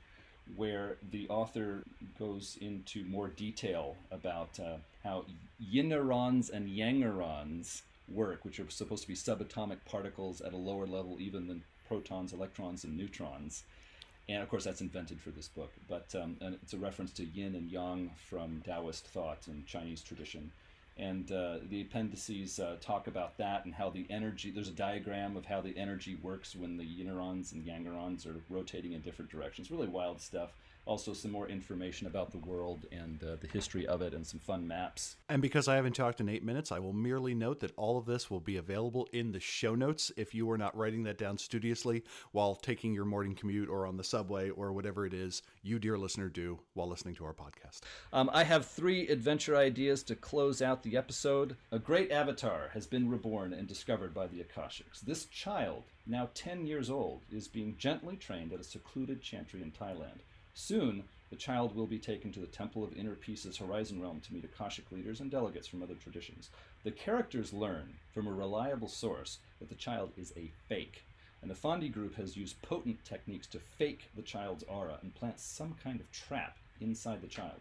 [0.56, 1.82] where the author
[2.18, 5.24] goes into more detail about uh, how
[5.62, 11.16] yinarons and yangarons work, which are supposed to be subatomic particles at a lower level
[11.20, 13.64] even than protons, electrons, and neutrons.
[14.28, 17.54] And of course, that's invented for this book, but um, it's a reference to yin
[17.54, 20.52] and yang from Taoist thought and Chinese tradition
[21.00, 25.36] and uh, the appendices uh, talk about that and how the energy there's a diagram
[25.36, 29.70] of how the energy works when the yinarons and yangarons are rotating in different directions.
[29.70, 30.50] Really wild stuff
[30.86, 34.40] also some more information about the world and uh, the history of it and some
[34.40, 35.16] fun maps.
[35.28, 38.06] And because I haven't talked in eight minutes, I will merely note that all of
[38.06, 41.38] this will be available in the show notes if you are not writing that down
[41.38, 42.02] studiously
[42.32, 45.98] while taking your morning commute or on the subway or whatever it is you, dear
[45.98, 47.80] listener, do while listening to our podcast.
[48.12, 51.56] Um, I have three adventure ideas to close out the episode.
[51.70, 55.00] A great avatar has been reborn and discovered by the Akashics.
[55.00, 59.70] This child, now 10 years old, is being gently trained at a secluded chantry in
[59.70, 60.20] Thailand.
[60.54, 64.34] Soon, the child will be taken to the Temple of Inner Peace's Horizon Realm to
[64.34, 66.50] meet Akashic leaders and delegates from other traditions.
[66.82, 71.04] The characters learn from a reliable source that the child is a fake,
[71.40, 75.38] and the Fondi group has used potent techniques to fake the child's aura and plant
[75.38, 77.60] some kind of trap inside the child.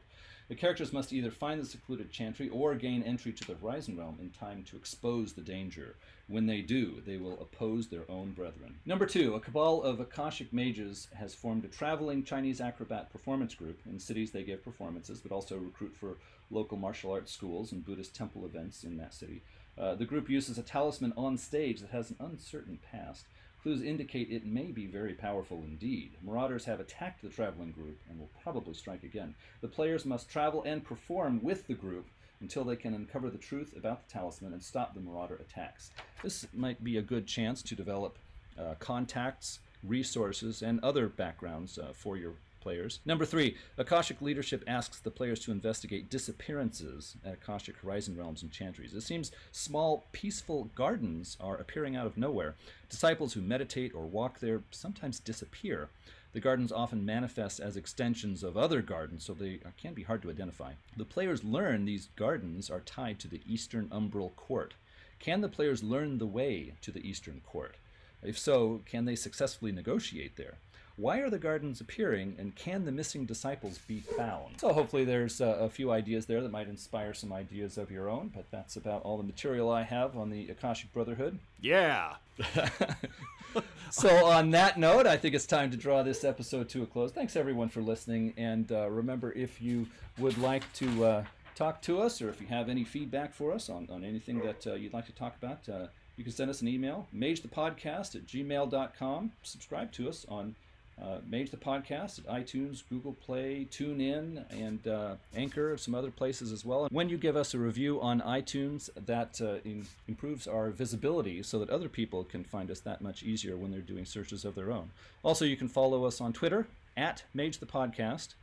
[0.50, 4.18] The characters must either find the secluded chantry or gain entry to the Horizon Realm
[4.20, 5.96] in time to expose the danger.
[6.28, 8.80] When they do, they will oppose their own brethren.
[8.84, 13.80] Number two, a cabal of Akashic mages has formed a traveling Chinese acrobat performance group.
[13.86, 16.18] In cities, they give performances, but also recruit for
[16.50, 19.44] local martial arts schools and Buddhist temple events in that city.
[19.78, 23.26] Uh, the group uses a talisman on stage that has an uncertain past.
[23.70, 26.14] Clues indicate it may be very powerful indeed.
[26.24, 29.36] Marauders have attacked the traveling group and will probably strike again.
[29.62, 32.08] The players must travel and perform with the group
[32.42, 35.92] until they can uncover the truth about the talisman and stop the marauder attacks.
[36.24, 38.18] This might be a good chance to develop
[38.58, 43.00] uh, contacts resources, and other backgrounds uh, for your players.
[43.06, 48.52] Number three, Akashic leadership asks the players to investigate disappearances at Akashic Horizon realms and
[48.52, 48.96] chantries.
[48.96, 52.56] It seems small, peaceful gardens are appearing out of nowhere.
[52.90, 55.90] Disciples who meditate or walk there sometimes disappear.
[56.32, 60.30] The gardens often manifest as extensions of other gardens, so they can be hard to
[60.30, 60.74] identify.
[60.96, 64.76] The players learn these gardens are tied to the Eastern Umbral Court.
[65.20, 67.76] Can the players learn the way to the Eastern Court?
[68.22, 70.58] If so, can they successfully negotiate there?
[71.00, 74.60] Why are the gardens appearing, and can the missing disciples be found?
[74.60, 78.10] So, hopefully, there's uh, a few ideas there that might inspire some ideas of your
[78.10, 81.40] own, but that's about all the material I have on the Akashic Brotherhood.
[81.62, 82.16] Yeah.
[83.92, 87.14] so, on that note, I think it's time to draw this episode to a close.
[87.14, 88.34] Thanks, everyone, for listening.
[88.36, 89.88] And uh, remember, if you
[90.18, 91.24] would like to uh,
[91.56, 94.68] talk to us or if you have any feedback for us on, on anything that
[94.68, 95.88] uh, you'd like to talk about, uh,
[96.18, 99.32] you can send us an email, magethepodcast at gmail.com.
[99.44, 100.56] Subscribe to us on
[101.02, 106.52] uh, Mage the Podcast at iTunes, Google Play, TuneIn, and uh, Anchor, some other places
[106.52, 106.88] as well.
[106.92, 111.60] When you give us a review on iTunes, that uh, in, improves our visibility so
[111.60, 114.72] that other people can find us that much easier when they're doing searches of their
[114.72, 114.90] own.
[115.24, 118.34] Also, you can follow us on Twitter at Mage the Podcast.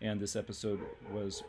[0.00, 0.80] And this episode
[1.12, 1.42] was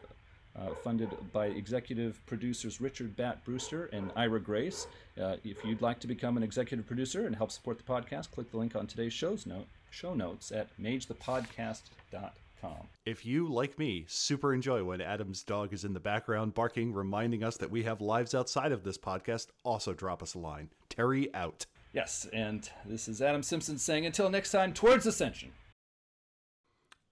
[0.56, 4.88] uh, funded by executive producers Richard Bat Brewster and Ira Grace.
[5.20, 8.52] Uh, if you'd like to become an executive producer and help support the podcast, click
[8.52, 12.88] the link on today's show's note show notes at magethepodcast.com.
[13.06, 17.44] If you, like me, super enjoy when Adam's dog is in the background barking, reminding
[17.44, 20.70] us that we have lives outside of this podcast, also drop us a line.
[20.90, 21.66] Terry out.
[21.94, 25.52] Yes, and this is Adam Simpson saying until next time, towards ascension.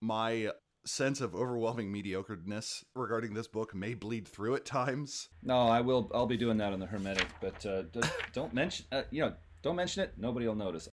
[0.01, 0.51] My
[0.85, 5.29] sense of overwhelming mediocreness regarding this book may bleed through at times.
[5.43, 6.09] No, I will.
[6.15, 7.83] I'll be doing that on the Hermetic, but uh,
[8.33, 8.85] don't mention.
[8.91, 10.13] Uh, you know, don't mention it.
[10.17, 10.89] Nobody will notice.